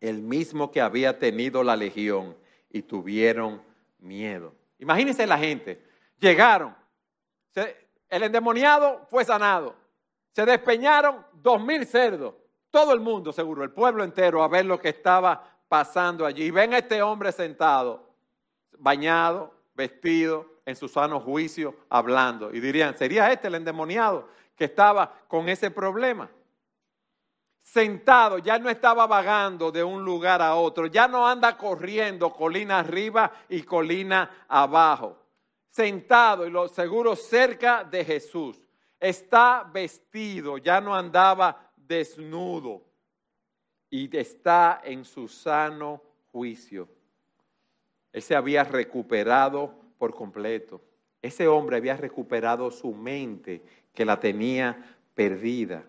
el 0.00 0.22
mismo 0.22 0.70
que 0.70 0.80
había 0.80 1.18
tenido 1.18 1.64
la 1.64 1.74
legión, 1.74 2.36
y 2.70 2.82
tuvieron 2.82 3.60
miedo. 3.98 4.54
Imagínense 4.78 5.26
la 5.26 5.36
gente, 5.36 5.82
llegaron, 6.20 6.76
el 8.08 8.22
endemoniado 8.22 9.04
fue 9.10 9.24
sanado, 9.24 9.74
se 10.30 10.46
despeñaron 10.46 11.26
dos 11.42 11.60
mil 11.60 11.84
cerdos, 11.86 12.34
todo 12.70 12.92
el 12.92 13.00
mundo 13.00 13.32
seguro, 13.32 13.64
el 13.64 13.72
pueblo 13.72 14.04
entero, 14.04 14.44
a 14.44 14.48
ver 14.48 14.64
lo 14.64 14.78
que 14.78 14.90
estaba 14.90 15.58
pasando 15.68 16.24
allí. 16.24 16.44
Y 16.44 16.50
ven 16.52 16.72
a 16.74 16.78
este 16.78 17.02
hombre 17.02 17.32
sentado, 17.32 18.10
bañado, 18.78 19.52
vestido, 19.74 20.46
en 20.66 20.76
su 20.76 20.88
sano 20.88 21.18
juicio, 21.20 21.74
hablando. 21.88 22.52
Y 22.52 22.60
dirían, 22.60 22.96
¿sería 22.96 23.32
este 23.32 23.48
el 23.48 23.54
endemoniado 23.54 24.28
que 24.54 24.66
estaba 24.66 25.14
con 25.26 25.48
ese 25.48 25.70
problema? 25.70 26.28
Sentado, 27.66 28.38
ya 28.38 28.60
no 28.60 28.70
estaba 28.70 29.08
vagando 29.08 29.72
de 29.72 29.82
un 29.82 30.04
lugar 30.04 30.40
a 30.40 30.54
otro, 30.54 30.86
ya 30.86 31.08
no 31.08 31.26
anda 31.26 31.56
corriendo 31.56 32.32
colina 32.32 32.78
arriba 32.78 33.32
y 33.48 33.62
colina 33.62 34.46
abajo. 34.46 35.18
Sentado 35.68 36.46
y 36.46 36.50
lo 36.50 36.68
seguro 36.68 37.16
cerca 37.16 37.82
de 37.82 38.04
Jesús. 38.04 38.62
Está 39.00 39.68
vestido, 39.70 40.58
ya 40.58 40.80
no 40.80 40.94
andaba 40.94 41.70
desnudo 41.76 42.82
y 43.90 44.16
está 44.16 44.80
en 44.84 45.04
su 45.04 45.26
sano 45.26 46.00
juicio. 46.30 46.88
Él 48.12 48.22
se 48.22 48.36
había 48.36 48.62
recuperado 48.62 49.74
por 49.98 50.14
completo. 50.14 50.80
Ese 51.20 51.48
hombre 51.48 51.76
había 51.76 51.96
recuperado 51.96 52.70
su 52.70 52.94
mente 52.94 53.60
que 53.92 54.04
la 54.04 54.20
tenía 54.20 54.96
perdida. 55.14 55.84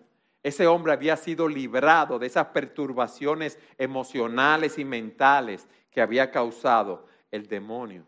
Ese 0.48 0.66
hombre 0.66 0.94
había 0.94 1.14
sido 1.18 1.46
librado 1.46 2.18
de 2.18 2.26
esas 2.26 2.46
perturbaciones 2.46 3.58
emocionales 3.76 4.78
y 4.78 4.84
mentales 4.84 5.68
que 5.90 6.00
había 6.00 6.30
causado 6.30 7.04
el 7.30 7.46
demonio. 7.46 8.06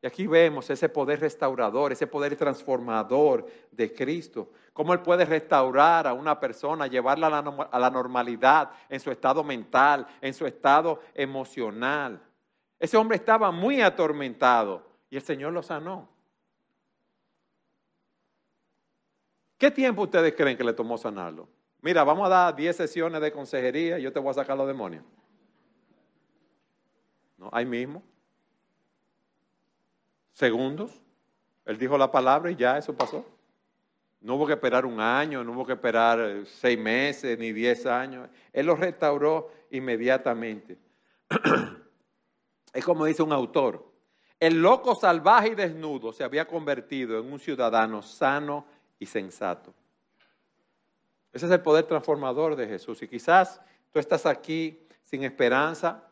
Y 0.00 0.06
aquí 0.06 0.28
vemos 0.28 0.70
ese 0.70 0.88
poder 0.88 1.18
restaurador, 1.18 1.90
ese 1.90 2.06
poder 2.06 2.36
transformador 2.36 3.44
de 3.72 3.92
Cristo. 3.92 4.52
Cómo 4.72 4.92
Él 4.92 5.00
puede 5.00 5.24
restaurar 5.24 6.06
a 6.06 6.12
una 6.12 6.38
persona, 6.38 6.86
llevarla 6.86 7.26
a 7.72 7.78
la, 7.80 7.90
normalidad 7.90 8.70
en 8.88 9.00
su 9.00 9.10
estado 9.10 9.42
mental, 9.42 10.06
en 10.20 10.34
su 10.34 10.46
estado 10.46 11.00
emocional. 11.12 12.22
Ese 12.78 12.96
hombre 12.96 13.16
estaba 13.16 13.50
muy 13.50 13.80
atormentado 13.80 14.86
y 15.10 15.16
el 15.16 15.22
Señor 15.22 15.52
lo 15.52 15.64
sanó. 15.64 16.08
¿Qué 19.62 19.70
tiempo 19.70 20.02
ustedes 20.02 20.34
creen 20.34 20.56
que 20.56 20.64
le 20.64 20.72
tomó 20.72 20.98
sanarlo? 20.98 21.48
Mira, 21.82 22.02
vamos 22.02 22.26
a 22.26 22.28
dar 22.28 22.56
10 22.56 22.74
sesiones 22.74 23.20
de 23.20 23.30
consejería 23.30 23.96
y 23.96 24.02
yo 24.02 24.12
te 24.12 24.18
voy 24.18 24.32
a 24.32 24.34
sacar 24.34 24.56
los 24.56 24.66
demonios. 24.66 25.04
¿No? 27.38 27.48
Ahí 27.52 27.64
mismo. 27.64 28.02
Segundos. 30.32 31.00
Él 31.64 31.78
dijo 31.78 31.96
la 31.96 32.10
palabra 32.10 32.50
y 32.50 32.56
ya 32.56 32.76
eso 32.76 32.92
pasó. 32.92 33.24
No 34.20 34.34
hubo 34.34 34.48
que 34.48 34.54
esperar 34.54 34.84
un 34.84 34.98
año, 34.98 35.44
no 35.44 35.52
hubo 35.52 35.64
que 35.64 35.74
esperar 35.74 36.18
eh, 36.18 36.44
seis 36.44 36.76
meses 36.76 37.38
ni 37.38 37.52
diez 37.52 37.86
años. 37.86 38.28
Él 38.52 38.66
lo 38.66 38.74
restauró 38.74 39.48
inmediatamente. 39.70 40.76
es 42.74 42.84
como 42.84 43.04
dice 43.04 43.22
un 43.22 43.32
autor. 43.32 43.92
El 44.40 44.60
loco 44.60 44.96
salvaje 44.96 45.50
y 45.50 45.54
desnudo 45.54 46.12
se 46.12 46.24
había 46.24 46.48
convertido 46.48 47.20
en 47.20 47.32
un 47.32 47.38
ciudadano 47.38 48.02
sano 48.02 48.81
y 49.02 49.06
sensato. 49.06 49.74
Ese 51.32 51.46
es 51.46 51.52
el 51.52 51.60
poder 51.60 51.86
transformador 51.86 52.54
de 52.54 52.68
Jesús. 52.68 53.02
Y 53.02 53.08
quizás 53.08 53.60
tú 53.90 53.98
estás 53.98 54.26
aquí 54.26 54.78
sin 55.02 55.24
esperanza, 55.24 56.08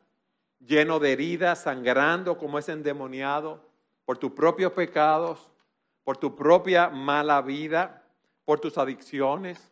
lleno 0.58 0.98
de 0.98 1.12
heridas, 1.12 1.62
sangrando 1.62 2.36
como 2.36 2.58
es 2.58 2.68
endemoniado 2.68 3.64
por 4.04 4.18
tus 4.18 4.32
propios 4.32 4.72
pecados, 4.72 5.48
por 6.02 6.16
tu 6.16 6.34
propia 6.34 6.88
mala 6.88 7.40
vida, 7.42 8.02
por 8.44 8.58
tus 8.58 8.76
adicciones, 8.76 9.70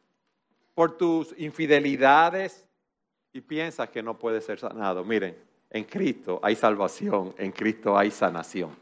por 0.77 0.97
tus 0.97 1.35
infidelidades 1.39 2.69
y 3.33 3.41
piensas 3.41 3.91
que 3.91 4.01
no 4.01 4.17
puedes 4.17 4.45
ser 4.45 4.61
sanado. 4.61 5.03
Miren, 5.03 5.37
en 5.71 5.83
Cristo 5.83 6.39
hay 6.41 6.55
salvación, 6.55 7.35
en 7.37 7.51
Cristo 7.51 7.99
hay 7.99 8.13
sanación. 8.13 8.77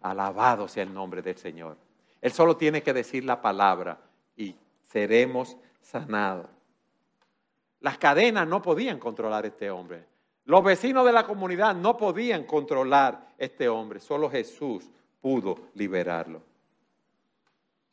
Alabado 0.00 0.66
sea 0.66 0.82
el 0.82 0.92
nombre 0.92 1.22
del 1.22 1.36
Señor. 1.36 1.76
Él 2.22 2.32
solo 2.32 2.56
tiene 2.56 2.82
que 2.82 2.92
decir 2.92 3.24
la 3.24 3.42
palabra 3.42 3.98
y 4.36 4.56
seremos 4.84 5.56
sanados. 5.82 6.48
Las 7.80 7.98
cadenas 7.98 8.46
no 8.46 8.62
podían 8.62 9.00
controlar 9.00 9.44
a 9.44 9.48
este 9.48 9.70
hombre. 9.70 10.06
Los 10.44 10.62
vecinos 10.62 11.04
de 11.04 11.12
la 11.12 11.26
comunidad 11.26 11.74
no 11.74 11.96
podían 11.96 12.44
controlar 12.44 13.14
a 13.14 13.34
este 13.36 13.68
hombre. 13.68 13.98
Solo 13.98 14.30
Jesús 14.30 14.88
pudo 15.20 15.58
liberarlo. 15.74 16.42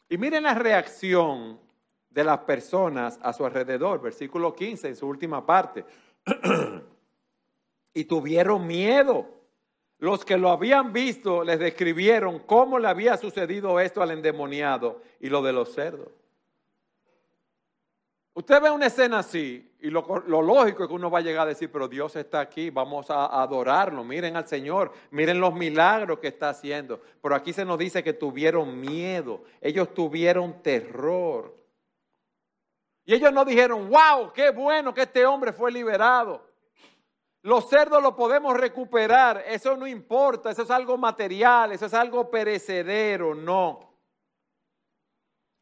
Y 0.08 0.18
miren 0.18 0.44
la 0.44 0.54
reacción 0.54 1.60
de 2.10 2.24
las 2.24 2.40
personas 2.40 3.20
a 3.22 3.34
su 3.34 3.46
alrededor, 3.46 4.00
versículo 4.02 4.56
15 4.56 4.90
en 4.90 4.96
su 4.96 5.08
última 5.08 5.44
parte. 5.44 5.86
y 7.94 8.06
tuvieron 8.06 8.66
miedo. 8.66 9.39
Los 10.00 10.24
que 10.24 10.38
lo 10.38 10.50
habían 10.50 10.94
visto 10.94 11.44
les 11.44 11.60
describieron 11.60 12.40
cómo 12.40 12.80
le 12.80 12.88
había 12.88 13.18
sucedido 13.18 13.80
esto 13.80 14.02
al 14.02 14.12
endemoniado 14.12 15.02
y 15.20 15.28
lo 15.28 15.42
de 15.42 15.54
los 15.54 15.74
cerdos. 15.74 16.08
Usted 18.34 18.62
ve 18.62 18.72
una 18.72 18.86
escena 18.86 19.20
así 19.20 19.70
y 19.82 19.90
lo, 19.90 20.02
lógico 20.26 20.84
es 20.84 20.88
que 20.88 20.96
uno 20.96 21.12
va 21.12 21.20
a 21.20 21.22
llegar 21.22 21.46
a 21.46 21.50
decir, 21.50 21.70
pero 21.70 21.90
Dios 21.90 22.16
está 22.16 22.40
aquí, 22.40 22.70
vamos 22.70 23.10
a 23.10 23.42
adorarlo, 23.42 24.06
miren 24.06 24.38
al 24.38 24.48
Señor, 24.48 24.94
miren 25.12 25.42
los 25.42 25.54
milagros 25.54 26.20
que 26.20 26.30
está 26.30 26.50
haciendo. 26.50 27.02
Pero 27.22 27.36
aquí 27.36 27.52
se 27.52 27.66
nos 27.66 27.78
dice 27.78 28.02
que 28.02 28.14
tuvieron 28.14 28.80
miedo, 28.80 29.44
ellos 29.60 29.94
tuvieron 29.94 30.62
terror. 30.64 31.54
Y 33.04 33.14
ellos 33.14 33.34
no 33.34 33.44
dijeron, 33.44 33.90
wow, 33.90 34.32
qué 34.32 34.52
bueno 34.52 34.94
que 34.94 35.02
este 35.02 35.26
hombre 35.26 35.52
fue 35.52 35.72
liberado. 35.72 36.49
Los 37.42 37.70
cerdos 37.70 38.04
los 38.04 38.16
podemos 38.16 38.56
recuperar, 38.58 39.44
eso 39.48 39.78
no 39.78 39.88
importa, 39.88 40.52
eso 40.52 40.64
es 40.64 40.70
algo 40.70 40.98
material, 40.98 41.72
eso 41.72 41.86
es 41.86 41.94
algo 41.94 42.30
perecedero, 42.30 43.34
no. 43.34 43.94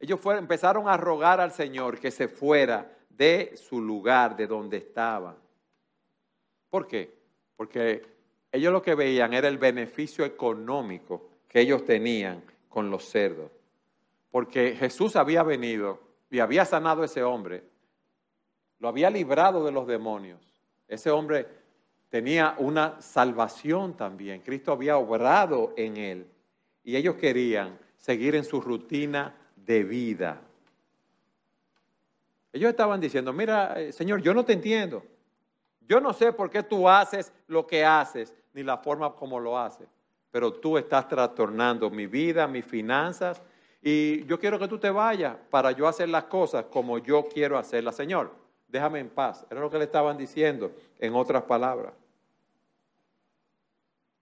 Ellos 0.00 0.20
empezaron 0.26 0.88
a 0.88 0.96
rogar 0.96 1.40
al 1.40 1.52
Señor 1.52 1.98
que 2.00 2.10
se 2.10 2.28
fuera 2.28 2.98
de 3.08 3.56
su 3.56 3.80
lugar, 3.80 4.36
de 4.36 4.46
donde 4.46 4.78
estaba. 4.78 5.36
¿Por 6.70 6.86
qué? 6.86 7.16
Porque 7.56 8.02
ellos 8.52 8.72
lo 8.72 8.82
que 8.82 8.94
veían 8.94 9.32
era 9.32 9.48
el 9.48 9.58
beneficio 9.58 10.24
económico 10.24 11.28
que 11.48 11.60
ellos 11.60 11.84
tenían 11.84 12.42
con 12.68 12.90
los 12.90 13.04
cerdos. 13.04 13.50
Porque 14.30 14.76
Jesús 14.76 15.16
había 15.16 15.42
venido 15.42 16.00
y 16.30 16.40
había 16.40 16.64
sanado 16.64 17.02
a 17.02 17.06
ese 17.06 17.22
hombre, 17.22 17.64
lo 18.78 18.88
había 18.88 19.10
librado 19.10 19.64
de 19.64 19.72
los 19.72 19.86
demonios. 19.86 20.40
Ese 20.86 21.10
hombre 21.10 21.46
tenía 22.08 22.54
una 22.58 23.00
salvación 23.00 23.96
también. 23.96 24.40
Cristo 24.40 24.72
había 24.72 24.96
obrado 24.96 25.74
en 25.76 25.96
él. 25.96 26.26
Y 26.84 26.96
ellos 26.96 27.16
querían 27.16 27.78
seguir 27.96 28.34
en 28.34 28.44
su 28.44 28.60
rutina 28.60 29.34
de 29.56 29.84
vida. 29.84 30.40
Ellos 32.52 32.70
estaban 32.70 33.00
diciendo, 33.00 33.32
mira, 33.32 33.80
eh, 33.80 33.92
Señor, 33.92 34.22
yo 34.22 34.32
no 34.32 34.44
te 34.44 34.54
entiendo. 34.54 35.04
Yo 35.86 36.00
no 36.00 36.12
sé 36.12 36.32
por 36.32 36.50
qué 36.50 36.62
tú 36.62 36.88
haces 36.88 37.32
lo 37.46 37.66
que 37.66 37.84
haces, 37.84 38.34
ni 38.52 38.62
la 38.62 38.78
forma 38.78 39.14
como 39.14 39.38
lo 39.40 39.58
haces, 39.58 39.88
pero 40.30 40.52
tú 40.52 40.76
estás 40.76 41.08
trastornando 41.08 41.88
mi 41.90 42.06
vida, 42.06 42.46
mis 42.46 42.64
finanzas, 42.64 43.40
y 43.80 44.24
yo 44.24 44.38
quiero 44.38 44.58
que 44.58 44.68
tú 44.68 44.78
te 44.78 44.90
vayas 44.90 45.36
para 45.50 45.72
yo 45.72 45.86
hacer 45.86 46.08
las 46.08 46.24
cosas 46.24 46.66
como 46.66 46.98
yo 46.98 47.26
quiero 47.28 47.56
hacerlas. 47.56 47.96
Señor, 47.96 48.32
déjame 48.68 49.00
en 49.00 49.08
paz. 49.08 49.44
Era 49.50 49.60
lo 49.60 49.70
que 49.70 49.78
le 49.78 49.84
estaban 49.84 50.16
diciendo, 50.16 50.72
en 50.98 51.14
otras 51.14 51.42
palabras. 51.42 51.92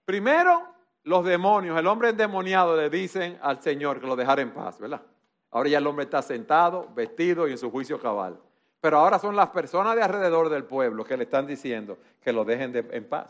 Primero, 0.05 0.63
los 1.03 1.25
demonios, 1.25 1.79
el 1.79 1.87
hombre 1.87 2.11
endemoniado 2.11 2.77
le 2.77 2.89
dicen 2.89 3.39
al 3.43 3.61
Señor 3.61 4.01
que 4.01 4.07
lo 4.07 4.17
dejara 4.17 4.43
en 4.43 4.53
paz, 4.53 4.79
¿verdad? 4.79 5.03
Ahora 5.51 5.69
ya 5.69 5.79
el 5.79 5.87
hombre 5.87 6.05
está 6.05 6.23
sentado, 6.23 6.89
vestido 6.95 7.49
y 7.49 7.53
en 7.53 7.59
su 7.59 7.71
juicio 7.71 8.01
cabal. 8.01 8.39
Pero 8.81 8.99
ahora 8.99 9.19
son 9.19 9.35
las 9.35 9.49
personas 9.49 9.97
de 9.97 10.03
alrededor 10.03 10.49
del 10.49 10.65
pueblo 10.65 11.05
que 11.05 11.17
le 11.17 11.25
están 11.25 11.47
diciendo 11.47 11.99
que 12.21 12.33
lo 12.33 12.45
dejen 12.45 12.87
en 12.91 13.09
paz. 13.09 13.29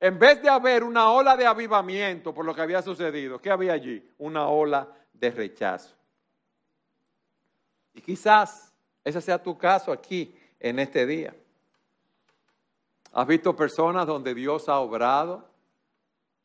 En 0.00 0.18
vez 0.18 0.42
de 0.42 0.48
haber 0.48 0.84
una 0.84 1.10
ola 1.10 1.36
de 1.36 1.46
avivamiento 1.46 2.32
por 2.34 2.44
lo 2.44 2.54
que 2.54 2.60
había 2.60 2.82
sucedido, 2.82 3.40
¿qué 3.40 3.50
había 3.50 3.72
allí? 3.72 4.06
Una 4.18 4.48
ola 4.48 4.88
de 5.12 5.30
rechazo. 5.30 5.94
Y 7.94 8.00
quizás 8.00 8.67
ese 9.08 9.20
sea 9.20 9.42
tu 9.42 9.56
caso 9.58 9.92
aquí 9.92 10.34
en 10.60 10.78
este 10.78 11.06
día. 11.06 11.34
¿Has 13.12 13.26
visto 13.26 13.56
personas 13.56 14.06
donde 14.06 14.34
Dios 14.34 14.68
ha 14.68 14.78
obrado 14.78 15.48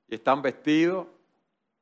y 0.08 0.16
están 0.16 0.42
vestidos, 0.42 1.08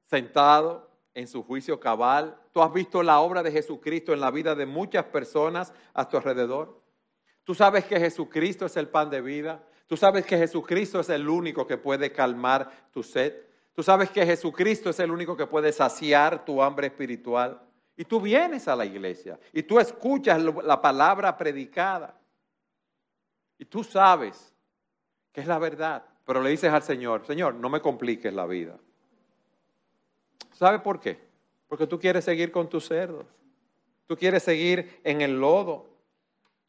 sentados 0.09 0.83
en 1.13 1.27
su 1.27 1.43
juicio 1.43 1.79
cabal. 1.79 2.37
Tú 2.51 2.61
has 2.61 2.73
visto 2.73 3.03
la 3.03 3.19
obra 3.19 3.43
de 3.43 3.51
Jesucristo 3.51 4.13
en 4.13 4.19
la 4.19 4.31
vida 4.31 4.55
de 4.55 4.65
muchas 4.65 5.05
personas 5.05 5.73
a 5.93 6.07
tu 6.07 6.17
alrededor. 6.17 6.79
Tú 7.43 7.55
sabes 7.55 7.85
que 7.85 7.99
Jesucristo 7.99 8.65
es 8.65 8.77
el 8.77 8.87
pan 8.87 9.09
de 9.09 9.21
vida. 9.21 9.63
Tú 9.87 9.97
sabes 9.97 10.25
que 10.25 10.37
Jesucristo 10.37 10.99
es 10.99 11.09
el 11.09 11.27
único 11.27 11.67
que 11.67 11.77
puede 11.77 12.11
calmar 12.11 12.71
tu 12.93 13.03
sed. 13.03 13.33
Tú 13.73 13.83
sabes 13.83 14.09
que 14.09 14.25
Jesucristo 14.25 14.89
es 14.89 14.99
el 14.99 15.11
único 15.11 15.35
que 15.35 15.47
puede 15.47 15.71
saciar 15.71 16.45
tu 16.45 16.61
hambre 16.61 16.87
espiritual. 16.87 17.61
Y 17.97 18.05
tú 18.05 18.19
vienes 18.19 18.67
a 18.67 18.75
la 18.75 18.85
iglesia 18.85 19.39
y 19.53 19.63
tú 19.63 19.79
escuchas 19.79 20.41
la 20.41 20.81
palabra 20.81 21.37
predicada. 21.37 22.17
Y 23.57 23.65
tú 23.65 23.83
sabes 23.83 24.53
que 25.31 25.41
es 25.41 25.47
la 25.47 25.59
verdad. 25.59 26.03
Pero 26.25 26.41
le 26.41 26.49
dices 26.49 26.71
al 26.71 26.83
Señor, 26.83 27.25
Señor, 27.25 27.55
no 27.55 27.69
me 27.69 27.81
compliques 27.81 28.33
la 28.33 28.45
vida. 28.45 28.77
¿Sabe 30.53 30.79
por 30.79 30.99
qué? 30.99 31.19
Porque 31.67 31.87
tú 31.87 31.99
quieres 31.99 32.25
seguir 32.25 32.51
con 32.51 32.69
tus 32.69 32.87
cerdos. 32.87 33.25
Tú 34.07 34.17
quieres 34.17 34.43
seguir 34.43 34.99
en 35.03 35.21
el 35.21 35.39
lodo. 35.39 35.87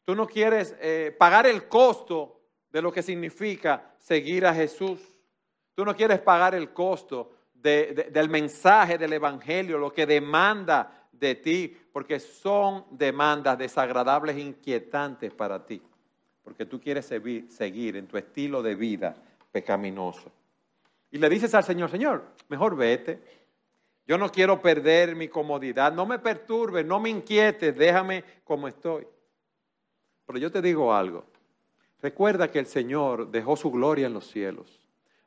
Tú 0.05 0.15
no 0.15 0.27
quieres 0.27 0.75
eh, 0.79 1.15
pagar 1.17 1.45
el 1.45 1.67
costo 1.67 2.41
de 2.71 2.81
lo 2.81 2.91
que 2.91 3.03
significa 3.03 3.93
seguir 3.99 4.45
a 4.45 4.53
Jesús. 4.53 4.99
Tú 5.75 5.85
no 5.85 5.95
quieres 5.95 6.19
pagar 6.19 6.55
el 6.55 6.73
costo 6.73 7.31
del 7.53 8.29
mensaje 8.29 8.97
del 8.97 9.13
Evangelio, 9.13 9.77
lo 9.77 9.93
que 9.93 10.05
demanda 10.05 11.02
de 11.13 11.35
ti, 11.35 11.77
porque 11.91 12.19
son 12.19 12.85
demandas 12.91 13.57
desagradables 13.57 14.35
e 14.35 14.41
inquietantes 14.41 15.31
para 15.33 15.65
ti, 15.65 15.81
porque 16.43 16.65
tú 16.65 16.79
quieres 16.79 17.05
seguir 17.05 17.95
en 17.95 18.07
tu 18.07 18.17
estilo 18.17 18.61
de 18.61 18.75
vida 18.75 19.15
pecaminoso. 19.51 20.31
Y 21.11 21.17
le 21.17 21.29
dices 21.29 21.53
al 21.53 21.63
Señor, 21.63 21.89
Señor, 21.89 22.23
mejor 22.49 22.75
vete, 22.75 23.21
yo 24.05 24.17
no 24.17 24.29
quiero 24.31 24.61
perder 24.61 25.15
mi 25.15 25.29
comodidad. 25.29 25.93
No 25.93 26.05
me 26.05 26.19
perturbe, 26.19 26.83
no 26.83 26.99
me 26.99 27.09
inquiete, 27.09 27.71
déjame 27.71 28.23
como 28.43 28.67
estoy. 28.67 29.07
Pero 30.25 30.39
yo 30.39 30.51
te 30.51 30.61
digo 30.61 30.93
algo. 30.93 31.25
Recuerda 32.01 32.51
que 32.51 32.59
el 32.59 32.65
Señor 32.65 33.31
dejó 33.31 33.55
su 33.55 33.71
gloria 33.71 34.07
en 34.07 34.13
los 34.13 34.27
cielos. 34.27 34.79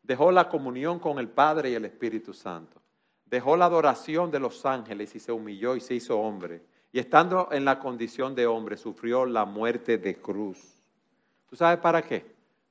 Dejó 0.03 0.31
la 0.31 0.49
comunión 0.49 0.99
con 0.99 1.19
el 1.19 1.29
Padre 1.29 1.71
y 1.71 1.75
el 1.75 1.87
Espíritu 1.87 2.35
Santo. 2.35 2.81
Dejó 3.27 3.57
la 3.57 3.67
adoración 3.67 4.31
de 4.31 4.41
los 4.41 4.65
ángeles 4.65 5.15
y 5.15 5.21
se 5.21 5.33
humilló 5.33 5.77
y 5.77 5.81
se 5.81 5.95
hizo 5.95 6.19
hombre. 6.19 6.63
Y 6.93 6.99
estando 6.99 7.49
en 7.51 7.65
la 7.65 7.79
condición 7.79 8.35
de 8.35 8.47
hombre, 8.47 8.77
sufrió 8.77 9.27
la 9.27 9.45
muerte 9.45 9.99
de 9.99 10.17
cruz. 10.17 10.83
¿Tú 11.49 11.57
sabes 11.57 11.79
para 11.79 12.03
qué? 12.03 12.25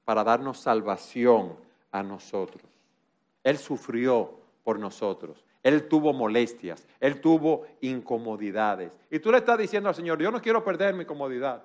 Para 0.03 0.23
darnos 0.23 0.59
salvación 0.59 1.55
a 1.91 2.01
nosotros. 2.01 2.63
Él 3.43 3.57
sufrió 3.57 4.39
por 4.63 4.79
nosotros. 4.79 5.45
Él 5.61 5.87
tuvo 5.87 6.13
molestias, 6.13 6.87
él 6.99 7.19
tuvo 7.19 7.65
incomodidades. 7.81 8.91
Y 9.09 9.19
tú 9.19 9.31
le 9.31 9.39
estás 9.39 9.57
diciendo 9.57 9.89
al 9.89 9.95
Señor, 9.95 10.21
yo 10.21 10.29
no 10.29 10.41
quiero 10.41 10.63
perder 10.63 10.93
mi 10.93 11.05
comodidad. 11.05 11.63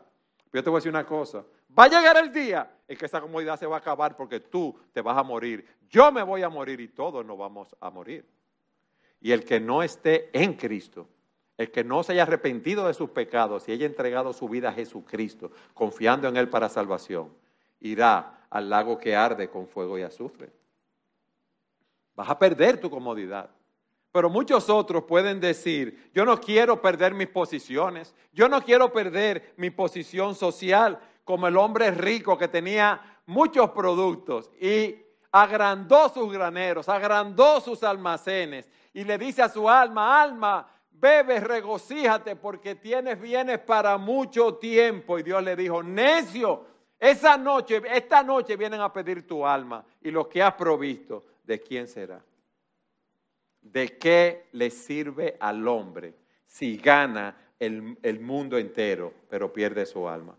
Yo 0.53 0.65
te 0.65 0.71
voy 0.71 0.79
a 0.79 0.81
decir 0.81 0.91
una 0.91 1.05
cosa, 1.05 1.45
va 1.79 1.85
a 1.85 1.89
llegar 1.89 2.17
el 2.17 2.33
día 2.33 2.71
en 2.89 2.97
que 2.97 3.07
esa 3.07 3.21
comodidad 3.21 3.59
se 3.59 3.67
va 3.67 3.77
a 3.77 3.79
acabar 3.79 4.17
porque 4.17 4.41
tú 4.41 4.75
te 4.93 5.03
vas 5.03 5.17
a 5.17 5.23
morir. 5.23 5.67
Yo 5.89 6.11
me 6.11 6.23
voy 6.23 6.43
a 6.43 6.49
morir 6.49 6.81
y 6.81 6.89
todos 6.89 7.25
nos 7.25 7.37
vamos 7.37 7.77
a 7.79 7.91
morir. 7.91 8.27
Y 9.21 9.33
el 9.33 9.45
que 9.45 9.61
no 9.61 9.83
esté 9.83 10.31
en 10.33 10.55
Cristo, 10.55 11.07
el 11.57 11.71
que 11.71 11.85
no 11.85 12.03
se 12.03 12.13
haya 12.13 12.23
arrepentido 12.23 12.87
de 12.87 12.95
sus 12.95 13.11
pecados 13.11 13.69
y 13.69 13.73
haya 13.73 13.87
entregado 13.87 14.33
su 14.33 14.49
vida 14.49 14.71
a 14.71 14.73
Jesucristo, 14.73 15.51
confiando 15.75 16.27
en 16.27 16.37
Él 16.37 16.49
para 16.49 16.69
salvación, 16.69 17.31
irá 17.81 18.47
al 18.49 18.71
lago 18.71 18.99
que 18.99 19.15
arde 19.15 19.51
con 19.51 19.67
fuego 19.67 19.99
y 19.99 20.03
azufre. 20.03 20.51
Vas 22.15 22.31
a 22.31 22.39
perder 22.39 22.81
tu 22.81 22.91
comodidad. 22.91 23.51
Pero 24.13 24.29
muchos 24.29 24.69
otros 24.69 25.05
pueden 25.05 25.39
decir, 25.39 26.11
yo 26.13 26.25
no 26.25 26.41
quiero 26.41 26.83
perder 26.83 27.15
mis 27.15 27.29
posiciones, 27.29 28.15
yo 28.33 28.49
no 28.49 28.61
quiero 28.63 28.93
perder 28.93 29.55
mi 29.57 29.71
posición 29.71 30.35
social 30.35 30.99
como 31.25 31.47
el 31.47 31.57
hombre 31.57 31.93
rico 31.93 32.37
que 32.37 32.49
tenía 32.49 33.01
muchos 33.27 33.71
productos 33.71 34.51
y 34.61 34.97
agrandó 35.31 36.09
sus 36.09 36.33
graneros, 36.33 36.89
agrandó 36.89 37.61
sus 37.61 37.85
almacenes 37.85 38.69
y 38.93 39.05
le 39.05 39.19
dice 39.19 39.43
a 39.43 39.49
su 39.49 39.69
alma, 39.69 40.21
alma, 40.23 40.69
bebe, 40.91 41.41
regocíjate 41.41 42.37
porque 42.37 42.75
tienes 42.75 43.21
bienes 43.21 43.59
para 43.61 43.97
mucho 43.99 44.55
tiempo. 44.55 45.19
Y 45.19 45.23
Dios 45.23 45.43
le 45.43 45.57
dijo, 45.57 45.83
necio, 45.83 46.67
esa 46.99 47.37
noche, 47.37 47.81
esta 47.87 48.23
noche 48.23 48.57
vienen 48.57 48.81
a 48.81 48.93
pedir 48.93 49.27
tu 49.27 49.47
alma 49.47 49.85
y 50.03 50.11
lo 50.11 50.29
que 50.29 50.43
has 50.43 50.55
provisto, 50.55 51.25
¿de 51.45 51.61
quién 51.61 51.89
será? 51.89 52.23
¿De 53.63 53.97
qué 53.99 54.49
le 54.53 54.71
sirve 54.71 55.37
al 55.39 55.67
hombre 55.69 56.15
si 56.47 56.77
gana 56.77 57.37
el, 57.59 58.21
mundo 58.21 58.59
entero, 58.59 59.15
pero 59.29 59.53
pierde 59.53 59.87
su 59.87 60.09
alma? 60.09 60.37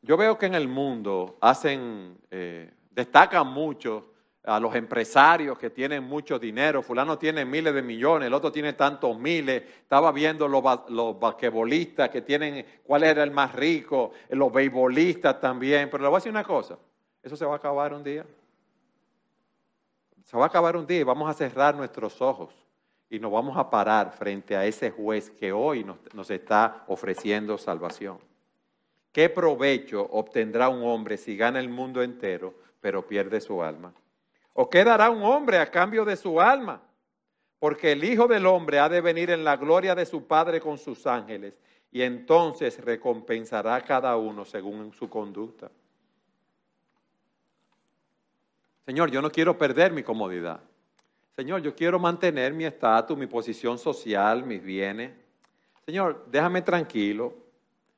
Yo 0.00 0.16
veo 0.16 0.38
que 0.38 0.46
en 0.46 0.54
el 0.54 0.68
mundo 0.68 1.38
hacen, 1.40 2.18
eh, 2.30 2.70
destacan 2.90 3.46
mucho 3.46 4.13
a 4.44 4.60
los 4.60 4.74
empresarios 4.74 5.58
que 5.58 5.70
tienen 5.70 6.04
mucho 6.04 6.38
dinero. 6.38 6.82
Fulano 6.82 7.18
tiene 7.18 7.44
miles 7.44 7.72
de 7.74 7.82
millones, 7.82 8.26
el 8.26 8.34
otro 8.34 8.52
tiene 8.52 8.74
tantos 8.74 9.18
miles. 9.18 9.62
Estaba 9.80 10.12
viendo 10.12 10.46
los, 10.46 10.62
los 10.90 11.18
basquetbolistas 11.18 12.10
que 12.10 12.20
tienen, 12.20 12.64
cuál 12.84 13.04
era 13.04 13.22
el 13.22 13.30
más 13.30 13.54
rico, 13.54 14.12
los 14.28 14.52
beisbolistas 14.52 15.40
también. 15.40 15.88
Pero 15.90 16.02
le 16.02 16.08
voy 16.08 16.16
a 16.16 16.18
decir 16.18 16.30
una 16.30 16.44
cosa, 16.44 16.78
eso 17.22 17.36
se 17.36 17.44
va 17.46 17.54
a 17.54 17.56
acabar 17.56 17.94
un 17.94 18.04
día. 18.04 18.26
Se 20.24 20.36
va 20.36 20.44
a 20.44 20.48
acabar 20.48 20.76
un 20.76 20.86
día 20.86 21.00
y 21.00 21.04
vamos 21.04 21.28
a 21.28 21.34
cerrar 21.34 21.74
nuestros 21.74 22.20
ojos 22.20 22.54
y 23.08 23.18
nos 23.18 23.32
vamos 23.32 23.56
a 23.56 23.70
parar 23.70 24.12
frente 24.12 24.56
a 24.56 24.66
ese 24.66 24.90
juez 24.90 25.30
que 25.30 25.52
hoy 25.52 25.84
nos, 25.84 25.96
nos 26.12 26.30
está 26.30 26.84
ofreciendo 26.88 27.56
salvación. 27.56 28.18
¿Qué 29.12 29.28
provecho 29.30 30.06
obtendrá 30.10 30.68
un 30.68 30.82
hombre 30.82 31.16
si 31.16 31.36
gana 31.36 31.60
el 31.60 31.68
mundo 31.68 32.02
entero, 32.02 32.52
pero 32.80 33.06
pierde 33.06 33.40
su 33.40 33.62
alma? 33.62 33.94
¿O 34.54 34.70
qué 34.70 34.84
dará 34.84 35.10
un 35.10 35.22
hombre 35.22 35.58
a 35.58 35.70
cambio 35.70 36.04
de 36.04 36.16
su 36.16 36.40
alma? 36.40 36.80
Porque 37.58 37.92
el 37.92 38.04
Hijo 38.04 38.28
del 38.28 38.46
Hombre 38.46 38.78
ha 38.78 38.88
de 38.88 39.00
venir 39.00 39.30
en 39.30 39.44
la 39.44 39.56
gloria 39.56 39.94
de 39.94 40.06
su 40.06 40.26
Padre 40.26 40.60
con 40.60 40.78
sus 40.78 41.06
ángeles, 41.06 41.54
y 41.90 42.02
entonces 42.02 42.82
recompensará 42.82 43.74
a 43.74 43.82
cada 43.82 44.16
uno 44.16 44.44
según 44.44 44.92
su 44.92 45.08
conducta. 45.08 45.70
Señor, 48.86 49.10
yo 49.10 49.20
no 49.22 49.30
quiero 49.30 49.56
perder 49.58 49.92
mi 49.92 50.02
comodidad. 50.02 50.60
Señor, 51.34 51.62
yo 51.62 51.74
quiero 51.74 51.98
mantener 51.98 52.52
mi 52.52 52.64
estatus, 52.64 53.16
mi 53.16 53.26
posición 53.26 53.76
social, 53.76 54.44
mis 54.44 54.62
bienes. 54.62 55.12
Señor, 55.84 56.26
déjame 56.30 56.62
tranquilo. 56.62 57.34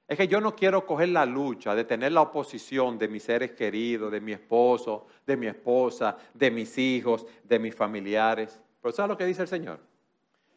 Es 0.09 0.17
que 0.17 0.29
yo 0.29 0.41
no 0.41 0.55
quiero 0.55 0.87
coger 0.87 1.09
la 1.09 1.27
lucha 1.27 1.75
de 1.75 1.85
tener 1.85 2.13
la 2.13 2.23
oposición 2.23 2.97
de 2.97 3.09
mis 3.09 3.25
seres 3.25 3.53
queridos, 3.53 4.13
de 4.13 4.21
mi 4.21 4.33
esposo, 4.33 5.07
de 5.27 5.37
mi 5.37 5.49
esposa, 5.49 6.17
de 6.33 6.51
mis 6.51 6.79
hijos, 6.79 7.27
de 7.43 7.59
mis 7.59 7.75
familiares. 7.75 8.61
Pero 8.81 8.93
¿sabes 8.93 9.09
lo 9.09 9.17
que 9.17 9.27
dice 9.27 9.43
el 9.43 9.49
Señor? 9.49 9.81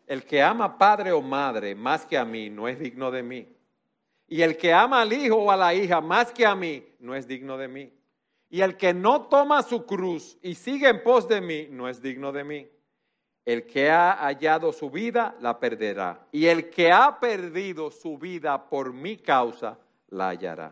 El 0.06 0.24
que 0.24 0.42
ama 0.42 0.78
padre 0.78 1.12
o 1.12 1.22
madre 1.22 1.74
más 1.74 2.06
que 2.06 2.18
a 2.18 2.26
mí 2.26 2.50
no 2.50 2.68
es 2.68 2.80
digno 2.80 3.10
de 3.10 3.24
mí. 3.24 3.48
Y 4.28 4.44
el 4.44 4.56
que 4.56 4.72
ama 4.72 5.02
al 5.02 5.12
hijo 5.12 5.36
o 5.36 5.50
a 5.50 5.58
la 5.58 5.74
hija 5.74 6.00
más 6.00 6.32
que 6.32 6.46
a 6.46 6.54
mí 6.54 6.86
no 7.00 7.16
es 7.16 7.28
digno 7.28 7.58
de 7.58 7.68
mí. 7.68 7.92
Y 8.52 8.62
el 8.62 8.78
que 8.78 8.94
no 8.94 9.24
toma 9.24 9.64
su 9.64 9.86
cruz 9.86 10.38
y 10.44 10.54
sigue 10.54 10.90
en 10.90 11.02
pos 11.02 11.28
de 11.28 11.42
mí 11.42 11.68
no 11.72 11.90
es 11.90 12.02
digno 12.02 12.32
de 12.32 12.44
mí. 12.44 12.68
El 13.50 13.66
que 13.66 13.90
ha 13.90 14.12
hallado 14.12 14.72
su 14.72 14.92
vida 14.92 15.36
la 15.42 15.60
perderá. 15.60 16.28
Y 16.32 16.46
el 16.46 16.70
que 16.70 16.92
ha 16.92 17.20
perdido 17.20 17.90
su 17.90 18.16
vida 18.16 18.70
por 18.70 18.94
mi 18.94 19.18
causa 19.18 19.76
la 20.10 20.30
hallará. 20.30 20.72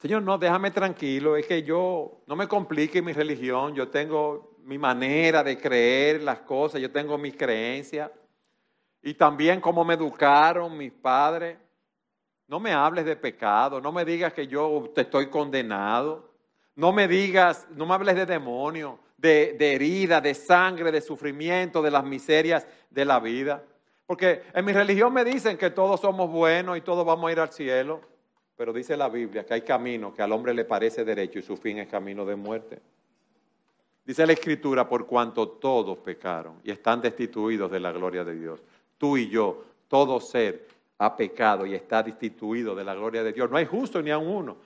Señor, 0.00 0.22
no, 0.22 0.38
déjame 0.38 0.70
tranquilo, 0.70 1.36
es 1.36 1.48
que 1.48 1.64
yo 1.64 2.20
no 2.28 2.36
me 2.36 2.46
complique 2.46 3.02
mi 3.02 3.12
religión, 3.12 3.74
yo 3.74 3.88
tengo 3.88 4.54
mi 4.62 4.78
manera 4.78 5.42
de 5.42 5.58
creer 5.58 6.22
las 6.22 6.38
cosas, 6.42 6.80
yo 6.80 6.92
tengo 6.92 7.18
mis 7.18 7.36
creencias 7.36 8.08
y 9.02 9.14
también 9.14 9.60
cómo 9.60 9.84
me 9.84 9.94
educaron 9.94 10.78
mis 10.78 10.92
padres. 10.92 11.58
No 12.46 12.60
me 12.60 12.72
hables 12.72 13.04
de 13.04 13.16
pecado, 13.16 13.80
no 13.80 13.90
me 13.90 14.04
digas 14.04 14.32
que 14.32 14.46
yo 14.46 14.92
te 14.94 15.00
estoy 15.00 15.28
condenado, 15.28 16.35
no 16.76 16.92
me 16.92 17.08
digas, 17.08 17.66
no 17.74 17.86
me 17.86 17.94
hables 17.94 18.14
de 18.14 18.26
demonio, 18.26 18.98
de, 19.16 19.56
de 19.58 19.74
herida, 19.74 20.20
de 20.20 20.34
sangre, 20.34 20.92
de 20.92 21.00
sufrimiento, 21.00 21.82
de 21.82 21.90
las 21.90 22.04
miserias 22.04 22.66
de 22.90 23.04
la 23.04 23.18
vida. 23.18 23.64
Porque 24.06 24.42
en 24.54 24.64
mi 24.64 24.72
religión 24.72 25.12
me 25.12 25.24
dicen 25.24 25.56
que 25.56 25.70
todos 25.70 26.00
somos 26.00 26.30
buenos 26.30 26.78
y 26.78 26.82
todos 26.82 27.04
vamos 27.04 27.28
a 27.28 27.32
ir 27.32 27.40
al 27.40 27.52
cielo, 27.52 28.00
pero 28.56 28.72
dice 28.72 28.96
la 28.96 29.08
Biblia 29.08 29.44
que 29.44 29.54
hay 29.54 29.62
camino 29.62 30.14
que 30.14 30.22
al 30.22 30.32
hombre 30.32 30.54
le 30.54 30.64
parece 30.64 31.04
derecho 31.04 31.38
y 31.38 31.42
su 31.42 31.56
fin 31.56 31.78
es 31.78 31.88
camino 31.88 32.24
de 32.24 32.36
muerte. 32.36 32.80
Dice 34.04 34.24
la 34.24 34.34
Escritura, 34.34 34.88
por 34.88 35.06
cuanto 35.06 35.48
todos 35.48 35.98
pecaron 35.98 36.60
y 36.62 36.70
están 36.70 37.00
destituidos 37.00 37.70
de 37.70 37.80
la 37.80 37.90
gloria 37.90 38.22
de 38.22 38.36
Dios. 38.36 38.62
Tú 38.96 39.16
y 39.16 39.28
yo, 39.28 39.64
todo 39.88 40.20
ser 40.20 40.68
ha 40.98 41.16
pecado 41.16 41.66
y 41.66 41.74
está 41.74 42.02
destituido 42.02 42.74
de 42.74 42.84
la 42.84 42.94
gloria 42.94 43.24
de 43.24 43.32
Dios. 43.32 43.50
No 43.50 43.56
hay 43.56 43.66
justo 43.66 44.00
ni 44.00 44.10
a 44.10 44.18
uno. 44.18 44.56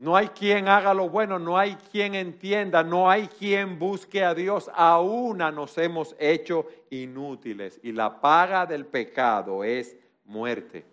No 0.00 0.16
hay 0.16 0.28
quien 0.28 0.66
haga 0.66 0.94
lo 0.94 1.10
bueno, 1.10 1.38
no 1.38 1.58
hay 1.58 1.76
quien 1.92 2.14
entienda, 2.14 2.82
no 2.82 3.10
hay 3.10 3.28
quien 3.28 3.78
busque 3.78 4.24
a 4.24 4.34
Dios. 4.34 4.70
Aún 4.74 5.38
nos 5.38 5.76
hemos 5.76 6.16
hecho 6.18 6.66
inútiles 6.88 7.78
y 7.82 7.92
la 7.92 8.18
paga 8.18 8.64
del 8.64 8.86
pecado 8.86 9.62
es 9.62 9.94
muerte. 10.24 10.86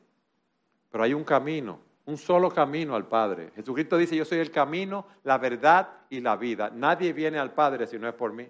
Pero 0.92 1.06
hay 1.06 1.14
un 1.14 1.24
camino, 1.24 1.80
un 2.06 2.18
solo 2.18 2.50
camino 2.50 2.98
al 2.98 3.08
Padre. 3.08 3.52
Jesucristo 3.56 3.96
dice, 3.96 4.14
yo 4.14 4.26
soy 4.26 4.40
el 4.40 4.52
camino, 4.52 5.06
la 5.24 5.38
verdad 5.38 5.88
y 6.10 6.20
la 6.20 6.36
vida. 6.36 6.70
Nadie 6.70 7.14
viene 7.14 7.40
al 7.40 7.54
Padre 7.54 7.88
si 7.88 7.98
no 7.98 8.10
es 8.10 8.14
por 8.14 8.34
mí. 8.34 8.46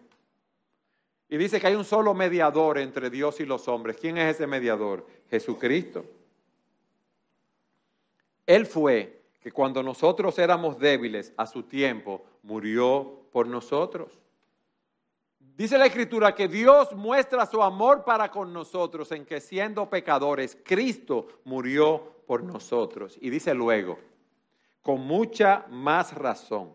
Y 1.29 1.37
dice 1.37 1.61
que 1.61 1.67
hay 1.67 1.75
un 1.75 1.85
solo 1.85 2.15
mediador 2.15 2.79
entre 2.79 3.11
Dios 3.11 3.39
y 3.39 3.45
los 3.45 3.67
hombres. 3.67 3.97
¿Quién 3.97 4.17
es 4.17 4.35
ese 4.35 4.47
mediador? 4.47 5.05
Jesucristo. 5.29 6.03
Él 8.47 8.65
fue 8.65 9.16
que 9.47 9.53
cuando 9.53 9.81
nosotros 9.81 10.37
éramos 10.39 10.77
débiles 10.77 11.33
a 11.37 11.45
su 11.45 11.63
tiempo, 11.63 12.21
murió 12.43 13.29
por 13.31 13.47
nosotros. 13.47 14.19
Dice 15.39 15.77
la 15.77 15.85
Escritura 15.85 16.35
que 16.35 16.49
Dios 16.49 16.91
muestra 16.93 17.45
su 17.45 17.63
amor 17.63 18.03
para 18.03 18.29
con 18.29 18.51
nosotros 18.51 19.09
en 19.13 19.23
que 19.23 19.39
siendo 19.39 19.89
pecadores, 19.89 20.57
Cristo 20.65 21.27
murió 21.45 22.17
por 22.27 22.43
nosotros. 22.43 23.17
Y 23.21 23.29
dice 23.29 23.53
luego, 23.53 23.97
con 24.81 24.99
mucha 24.99 25.65
más 25.69 26.13
razón, 26.13 26.73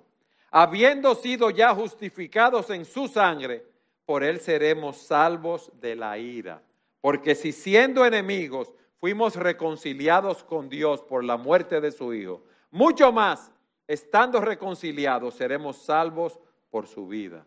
habiendo 0.50 1.14
sido 1.14 1.50
ya 1.50 1.74
justificados 1.74 2.70
en 2.70 2.86
su 2.86 3.06
sangre, 3.06 3.66
por 4.06 4.24
él 4.24 4.40
seremos 4.40 4.96
salvos 4.96 5.70
de 5.78 5.94
la 5.94 6.16
ira. 6.16 6.62
Porque 7.02 7.34
si 7.34 7.52
siendo 7.52 8.06
enemigos 8.06 8.72
fuimos 8.98 9.36
reconciliados 9.36 10.42
con 10.42 10.70
Dios 10.70 11.02
por 11.02 11.22
la 11.22 11.36
muerte 11.36 11.82
de 11.82 11.92
su 11.92 12.14
Hijo, 12.14 12.44
mucho 12.72 13.12
más, 13.12 13.52
estando 13.86 14.40
reconciliados, 14.40 15.34
seremos 15.34 15.76
salvos 15.76 16.40
por 16.70 16.86
su 16.86 17.06
vida. 17.06 17.44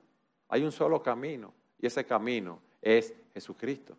Hay 0.47 0.63
un 0.63 0.71
solo 0.71 1.01
camino 1.01 1.53
y 1.79 1.87
ese 1.87 2.05
camino 2.05 2.61
es 2.81 3.13
Jesucristo. 3.33 3.97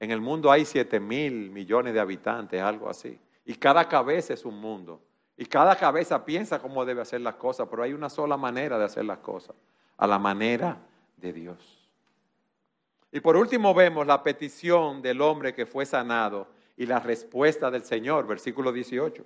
En 0.00 0.10
el 0.10 0.20
mundo 0.20 0.50
hay 0.50 0.64
siete 0.64 0.98
mil 1.00 1.50
millones 1.50 1.94
de 1.94 2.00
habitantes, 2.00 2.60
algo 2.60 2.90
así. 2.90 3.18
Y 3.46 3.54
cada 3.54 3.88
cabeza 3.88 4.34
es 4.34 4.44
un 4.44 4.58
mundo. 4.58 5.00
Y 5.36 5.46
cada 5.46 5.76
cabeza 5.76 6.24
piensa 6.24 6.58
cómo 6.60 6.84
debe 6.84 7.02
hacer 7.02 7.20
las 7.20 7.36
cosas, 7.36 7.68
pero 7.70 7.82
hay 7.82 7.92
una 7.92 8.10
sola 8.10 8.36
manera 8.36 8.76
de 8.76 8.84
hacer 8.84 9.04
las 9.04 9.18
cosas, 9.18 9.54
a 9.96 10.06
la 10.06 10.18
manera 10.18 10.78
de 11.16 11.32
Dios. 11.32 11.88
Y 13.12 13.20
por 13.20 13.36
último 13.36 13.72
vemos 13.72 14.04
la 14.04 14.22
petición 14.22 15.00
del 15.00 15.20
hombre 15.20 15.54
que 15.54 15.66
fue 15.66 15.86
sanado 15.86 16.48
y 16.76 16.86
la 16.86 16.98
respuesta 16.98 17.70
del 17.70 17.84
Señor, 17.84 18.26
versículo 18.26 18.72
18. 18.72 19.24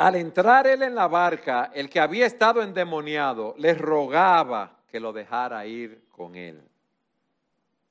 Al 0.00 0.16
entrar 0.16 0.66
él 0.66 0.80
en 0.80 0.94
la 0.94 1.08
barca, 1.08 1.70
el 1.74 1.90
que 1.90 2.00
había 2.00 2.24
estado 2.24 2.62
endemoniado 2.62 3.54
le 3.58 3.74
rogaba 3.74 4.78
que 4.90 4.98
lo 4.98 5.12
dejara 5.12 5.66
ir 5.66 6.04
con 6.10 6.36
él. 6.36 6.58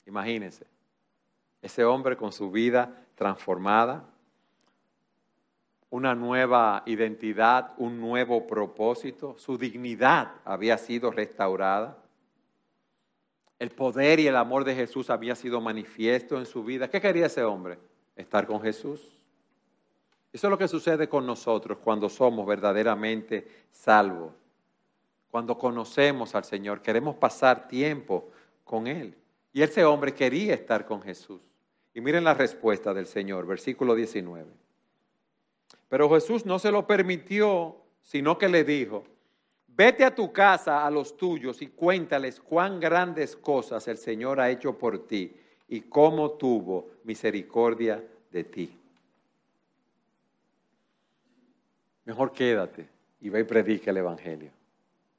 Imagínense, 0.07 0.65
ese 1.61 1.85
hombre 1.85 2.17
con 2.17 2.31
su 2.31 2.49
vida 2.49 2.91
transformada, 3.13 4.05
una 5.91 6.15
nueva 6.15 6.81
identidad, 6.87 7.73
un 7.77 8.01
nuevo 8.01 8.47
propósito, 8.47 9.35
su 9.37 9.59
dignidad 9.59 10.31
había 10.45 10.79
sido 10.79 11.11
restaurada. 11.11 11.95
El 13.59 13.69
poder 13.69 14.19
y 14.19 14.25
el 14.25 14.35
amor 14.35 14.63
de 14.63 14.73
Jesús 14.73 15.11
había 15.11 15.35
sido 15.35 15.61
manifiesto 15.61 16.39
en 16.39 16.47
su 16.47 16.63
vida. 16.63 16.89
¿Qué 16.89 16.99
quería 16.99 17.27
ese 17.27 17.43
hombre? 17.43 17.77
Estar 18.15 18.47
con 18.47 18.63
Jesús. 18.63 19.18
Eso 20.31 20.47
es 20.47 20.51
lo 20.51 20.57
que 20.57 20.67
sucede 20.67 21.09
con 21.09 21.25
nosotros 21.25 21.79
cuando 21.83 22.07
somos 22.07 22.45
verdaderamente 22.45 23.47
salvos. 23.71 24.33
Cuando 25.31 25.57
conocemos 25.57 26.35
al 26.35 26.43
Señor, 26.43 26.81
queremos 26.81 27.15
pasar 27.15 27.67
tiempo 27.67 28.29
con 28.63 28.87
Él. 28.87 29.15
Y 29.51 29.61
ese 29.61 29.83
hombre 29.85 30.13
quería 30.13 30.53
estar 30.53 30.85
con 30.85 31.01
Jesús. 31.01 31.41
Y 31.93 32.01
miren 32.01 32.23
la 32.23 32.33
respuesta 32.33 32.93
del 32.93 33.07
Señor, 33.07 33.47
versículo 33.47 33.95
19. 33.95 34.47
Pero 35.87 36.09
Jesús 36.11 36.45
no 36.45 36.59
se 36.59 36.71
lo 36.71 36.85
permitió, 36.85 37.75
sino 38.03 38.37
que 38.37 38.47
le 38.47 38.63
dijo, 38.63 39.03
vete 39.67 40.05
a 40.05 40.13
tu 40.13 40.31
casa, 40.31 40.85
a 40.85 40.91
los 40.91 41.17
tuyos, 41.17 41.61
y 41.61 41.67
cuéntales 41.67 42.39
cuán 42.39 42.79
grandes 42.79 43.35
cosas 43.35 43.87
el 43.87 43.97
Señor 43.97 44.39
ha 44.39 44.51
hecho 44.51 44.77
por 44.77 45.07
ti 45.07 45.35
y 45.67 45.81
cómo 45.81 46.31
tuvo 46.31 46.89
misericordia 47.03 48.03
de 48.31 48.43
ti. 48.43 48.78
Mejor 52.09 52.31
quédate 52.31 52.89
y 53.21 53.29
ve 53.29 53.41
y 53.41 53.43
predica 53.43 53.91
el 53.91 53.97
Evangelio. 53.97 54.49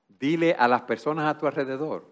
Dile 0.09 0.57
a 0.59 0.67
las 0.67 0.83
personas 0.83 1.25
a 1.33 1.39
tu 1.39 1.47
alrededor 1.47 2.05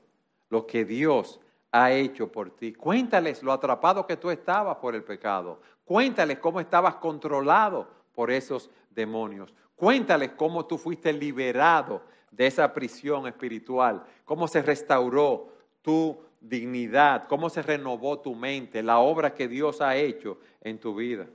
lo 0.50 0.68
que 0.68 0.84
Dios 0.84 1.40
ha 1.72 1.90
hecho 1.90 2.30
por 2.30 2.50
ti. 2.54 2.74
Cuéntales 2.74 3.42
lo 3.42 3.52
atrapado 3.52 4.06
que 4.06 4.16
tú 4.16 4.30
estabas 4.30 4.76
por 4.76 4.94
el 4.94 5.02
pecado. 5.02 5.60
Cuéntales 5.84 6.38
cómo 6.38 6.60
estabas 6.60 6.94
controlado 6.94 7.88
por 8.14 8.30
esos 8.30 8.70
demonios. 8.90 9.52
Cuéntales 9.74 10.30
cómo 10.36 10.64
tú 10.64 10.78
fuiste 10.78 11.12
liberado 11.12 12.00
de 12.30 12.46
esa 12.46 12.72
prisión 12.72 13.26
espiritual, 13.26 14.04
cómo 14.24 14.46
se 14.46 14.62
restauró 14.62 15.48
tu 15.82 16.16
dignidad, 16.40 17.26
cómo 17.26 17.50
se 17.50 17.62
renovó 17.62 18.20
tu 18.20 18.32
mente, 18.36 18.84
la 18.84 19.00
obra 19.00 19.34
que 19.34 19.48
Dios 19.48 19.80
ha 19.80 19.96
hecho 19.96 20.38
en 20.60 20.78
tu 20.78 20.94
vida. 20.94 21.26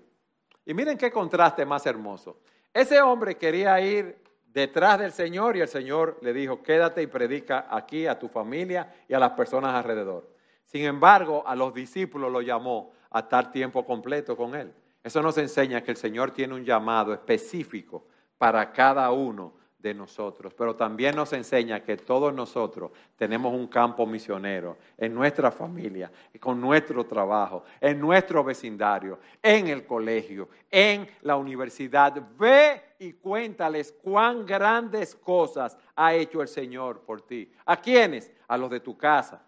Y 0.65 0.73
miren 0.73 0.97
qué 0.97 1.11
contraste 1.11 1.65
más 1.65 1.85
hermoso. 1.85 2.37
Ese 2.73 3.01
hombre 3.01 3.37
quería 3.37 3.79
ir 3.81 4.17
detrás 4.47 4.99
del 4.99 5.11
Señor 5.11 5.55
y 5.55 5.61
el 5.61 5.67
Señor 5.67 6.17
le 6.21 6.33
dijo, 6.33 6.63
quédate 6.63 7.01
y 7.01 7.07
predica 7.07 7.67
aquí 7.69 8.07
a 8.07 8.17
tu 8.17 8.27
familia 8.27 8.91
y 9.07 9.13
a 9.13 9.19
las 9.19 9.31
personas 9.31 9.75
alrededor. 9.75 10.29
Sin 10.65 10.85
embargo, 10.85 11.43
a 11.45 11.55
los 11.55 11.73
discípulos 11.73 12.31
lo 12.31 12.41
llamó 12.41 12.91
a 13.11 13.19
estar 13.19 13.51
tiempo 13.51 13.85
completo 13.85 14.35
con 14.35 14.55
Él. 14.55 14.73
Eso 15.03 15.21
nos 15.21 15.37
enseña 15.37 15.81
que 15.81 15.91
el 15.91 15.97
Señor 15.97 16.31
tiene 16.31 16.55
un 16.55 16.63
llamado 16.63 17.13
específico 17.13 18.07
para 18.37 18.71
cada 18.71 19.11
uno 19.11 19.53
de 19.83 19.93
nosotros, 19.93 20.53
pero 20.53 20.75
también 20.75 21.15
nos 21.15 21.33
enseña 21.33 21.83
que 21.83 21.97
todos 21.97 22.33
nosotros 22.33 22.91
tenemos 23.17 23.53
un 23.53 23.67
campo 23.67 24.07
misionero 24.07 24.77
en 24.97 25.13
nuestra 25.13 25.51
familia, 25.51 26.09
con 26.39 26.59
nuestro 26.59 27.05
trabajo, 27.05 27.65
en 27.81 27.99
nuestro 27.99 28.45
vecindario, 28.45 29.19
en 29.41 29.67
el 29.67 29.85
colegio, 29.85 30.47
en 30.71 31.05
la 31.21 31.35
universidad. 31.35 32.13
Ve 32.39 32.81
y 32.97 33.11
cuéntales 33.13 33.91
cuán 34.01 34.45
grandes 34.45 35.13
cosas 35.15 35.77
ha 35.95 36.13
hecho 36.13 36.41
el 36.41 36.47
Señor 36.47 37.01
por 37.01 37.21
ti. 37.21 37.51
¿A 37.65 37.75
quiénes? 37.75 38.31
A 38.47 38.57
los 38.57 38.69
de 38.69 38.79
tu 38.79 38.97
casa 38.97 39.45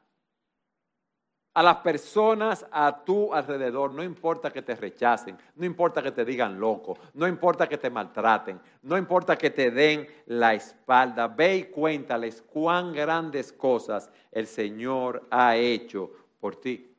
a 1.55 1.63
las 1.63 1.77
personas 1.77 2.65
a 2.69 3.05
tu 3.05 3.33
alrededor, 3.33 3.93
no 3.93 4.03
importa 4.03 4.51
que 4.51 4.61
te 4.61 4.75
rechacen, 4.75 5.37
no 5.55 5.65
importa 5.65 6.03
que 6.03 6.11
te 6.11 6.25
digan 6.25 6.59
loco, 6.59 6.97
no 7.13 7.25
importa 7.25 7.67
que 7.69 7.77
te 7.77 7.89
maltraten, 7.89 8.59
no 8.81 8.97
importa 8.97 9.37
que 9.37 9.51
te 9.51 9.71
den 9.71 10.05
la 10.25 10.53
espalda, 10.53 11.29
ve 11.29 11.55
y 11.55 11.63
cuéntales 11.63 12.41
cuán 12.41 12.91
grandes 12.91 13.53
cosas 13.53 14.11
el 14.33 14.47
Señor 14.47 15.25
ha 15.31 15.55
hecho 15.55 16.11
por 16.41 16.57
ti. 16.57 16.93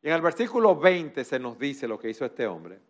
Y 0.00 0.08
en 0.08 0.14
el 0.14 0.22
versículo 0.22 0.74
20 0.74 1.22
se 1.22 1.38
nos 1.38 1.58
dice 1.58 1.86
lo 1.86 1.98
que 1.98 2.08
hizo 2.08 2.24
este 2.24 2.46
hombre. 2.46 2.80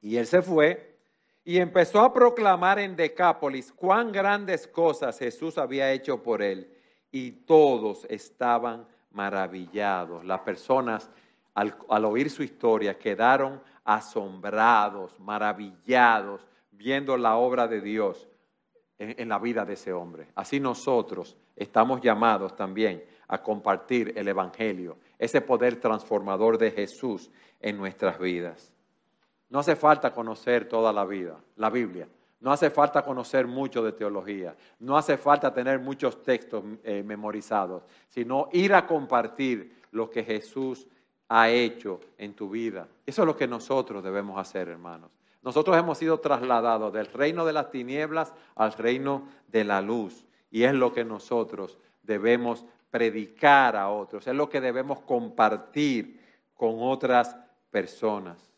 Y 0.00 0.16
él 0.16 0.26
se 0.26 0.42
fue 0.42 0.98
y 1.44 1.58
empezó 1.58 2.00
a 2.00 2.12
proclamar 2.12 2.80
en 2.80 2.96
Decápolis 2.96 3.70
cuán 3.70 4.10
grandes 4.10 4.66
cosas 4.66 5.16
Jesús 5.16 5.58
había 5.58 5.92
hecho 5.92 6.20
por 6.24 6.42
él. 6.42 6.74
Y 7.12 7.30
todos 7.30 8.04
estaban 8.10 8.84
maravillados. 9.18 10.24
Las 10.24 10.40
personas 10.42 11.10
al, 11.52 12.04
oír 12.04 12.30
su 12.30 12.44
historia 12.44 12.96
quedaron 12.96 13.60
asombrados, 13.84 15.18
maravillados, 15.18 16.46
viendo 16.70 17.16
la 17.16 17.36
obra 17.36 17.66
de 17.66 17.80
Dios 17.80 18.28
en, 18.96 19.16
en 19.18 19.28
la 19.28 19.40
vida 19.40 19.64
de 19.64 19.72
ese 19.72 19.92
hombre. 19.92 20.28
Así 20.36 20.60
nosotros 20.60 21.36
estamos 21.56 22.00
llamados 22.00 22.54
también 22.54 23.02
a 23.26 23.42
compartir 23.42 24.12
el 24.16 24.28
Evangelio, 24.28 24.98
ese 25.18 25.40
poder 25.40 25.80
transformador 25.80 26.56
de 26.56 26.70
Jesús 26.70 27.28
en 27.58 27.76
nuestras 27.76 28.20
vidas. 28.20 28.72
No 29.48 29.58
hace 29.58 29.74
falta 29.74 30.14
conocer 30.14 30.68
toda 30.68 30.92
la 30.92 31.04
vida, 31.04 31.40
la 31.56 31.70
Biblia. 31.70 32.06
No 32.40 32.52
hace 32.52 32.70
falta 32.70 33.02
conocer 33.02 33.46
mucho 33.46 33.82
de 33.82 33.92
teología, 33.92 34.56
no 34.78 34.96
hace 34.96 35.16
falta 35.16 35.52
tener 35.52 35.80
muchos 35.80 36.22
textos 36.22 36.62
eh, 36.84 37.02
memorizados, 37.02 37.82
sino 38.08 38.48
ir 38.52 38.74
a 38.74 38.86
compartir 38.86 39.82
lo 39.90 40.08
que 40.08 40.22
Jesús 40.22 40.86
ha 41.28 41.50
hecho 41.50 41.98
en 42.16 42.34
tu 42.34 42.48
vida. 42.48 42.86
Eso 43.04 43.22
es 43.22 43.26
lo 43.26 43.36
que 43.36 43.48
nosotros 43.48 44.04
debemos 44.04 44.38
hacer, 44.38 44.68
hermanos. 44.68 45.10
Nosotros 45.42 45.76
hemos 45.76 45.98
sido 45.98 46.20
trasladados 46.20 46.92
del 46.92 47.06
reino 47.06 47.44
de 47.44 47.52
las 47.52 47.70
tinieblas 47.70 48.32
al 48.54 48.72
reino 48.72 49.28
de 49.48 49.64
la 49.64 49.80
luz. 49.80 50.24
Y 50.50 50.62
es 50.62 50.74
lo 50.74 50.92
que 50.92 51.04
nosotros 51.04 51.78
debemos 52.02 52.64
predicar 52.90 53.76
a 53.76 53.90
otros, 53.90 54.26
es 54.26 54.34
lo 54.34 54.48
que 54.48 54.60
debemos 54.60 55.00
compartir 55.00 56.20
con 56.54 56.76
otras 56.78 57.36
personas 57.70 58.48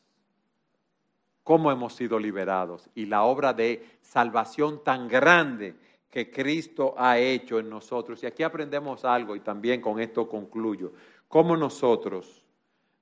cómo 1.50 1.72
hemos 1.72 1.94
sido 1.94 2.16
liberados 2.16 2.88
y 2.94 3.06
la 3.06 3.24
obra 3.24 3.52
de 3.52 3.84
salvación 4.02 4.84
tan 4.84 5.08
grande 5.08 5.74
que 6.08 6.30
Cristo 6.30 6.94
ha 6.96 7.18
hecho 7.18 7.58
en 7.58 7.68
nosotros. 7.68 8.22
Y 8.22 8.26
aquí 8.26 8.44
aprendemos 8.44 9.04
algo 9.04 9.34
y 9.34 9.40
también 9.40 9.80
con 9.80 9.98
esto 9.98 10.28
concluyo. 10.28 10.92
Cómo 11.26 11.56
nosotros 11.56 12.44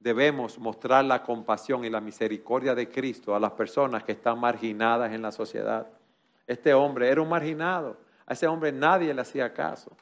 debemos 0.00 0.58
mostrar 0.58 1.04
la 1.04 1.22
compasión 1.22 1.84
y 1.84 1.90
la 1.90 2.00
misericordia 2.00 2.74
de 2.74 2.88
Cristo 2.88 3.34
a 3.34 3.38
las 3.38 3.52
personas 3.52 4.02
que 4.02 4.12
están 4.12 4.40
marginadas 4.40 5.12
en 5.12 5.20
la 5.20 5.30
sociedad. 5.30 5.86
Este 6.46 6.72
hombre 6.72 7.10
era 7.10 7.20
un 7.20 7.28
marginado. 7.28 7.98
A 8.24 8.32
ese 8.32 8.46
hombre 8.46 8.72
nadie 8.72 9.12
le 9.12 9.20
hacía 9.20 9.52
caso. 9.52 9.94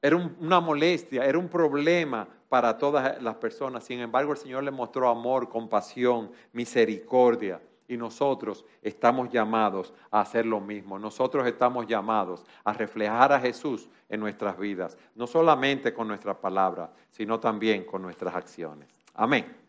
Era 0.00 0.16
una 0.16 0.58
molestia, 0.58 1.24
era 1.24 1.38
un 1.38 1.48
problema 1.48 2.26
para 2.52 2.76
todas 2.76 3.22
las 3.22 3.36
personas. 3.36 3.82
Sin 3.82 4.00
embargo, 4.00 4.32
el 4.32 4.36
Señor 4.36 4.62
le 4.62 4.70
mostró 4.70 5.08
amor, 5.08 5.48
compasión, 5.48 6.30
misericordia. 6.52 7.62
Y 7.88 7.96
nosotros 7.96 8.66
estamos 8.82 9.30
llamados 9.30 9.94
a 10.10 10.20
hacer 10.20 10.44
lo 10.44 10.60
mismo. 10.60 10.98
Nosotros 10.98 11.46
estamos 11.46 11.86
llamados 11.86 12.44
a 12.62 12.74
reflejar 12.74 13.32
a 13.32 13.40
Jesús 13.40 13.88
en 14.06 14.20
nuestras 14.20 14.58
vidas, 14.58 14.98
no 15.14 15.26
solamente 15.26 15.94
con 15.94 16.06
nuestras 16.06 16.36
palabras, 16.36 16.90
sino 17.10 17.40
también 17.40 17.84
con 17.84 18.02
nuestras 18.02 18.34
acciones. 18.34 18.86
Amén. 19.14 19.61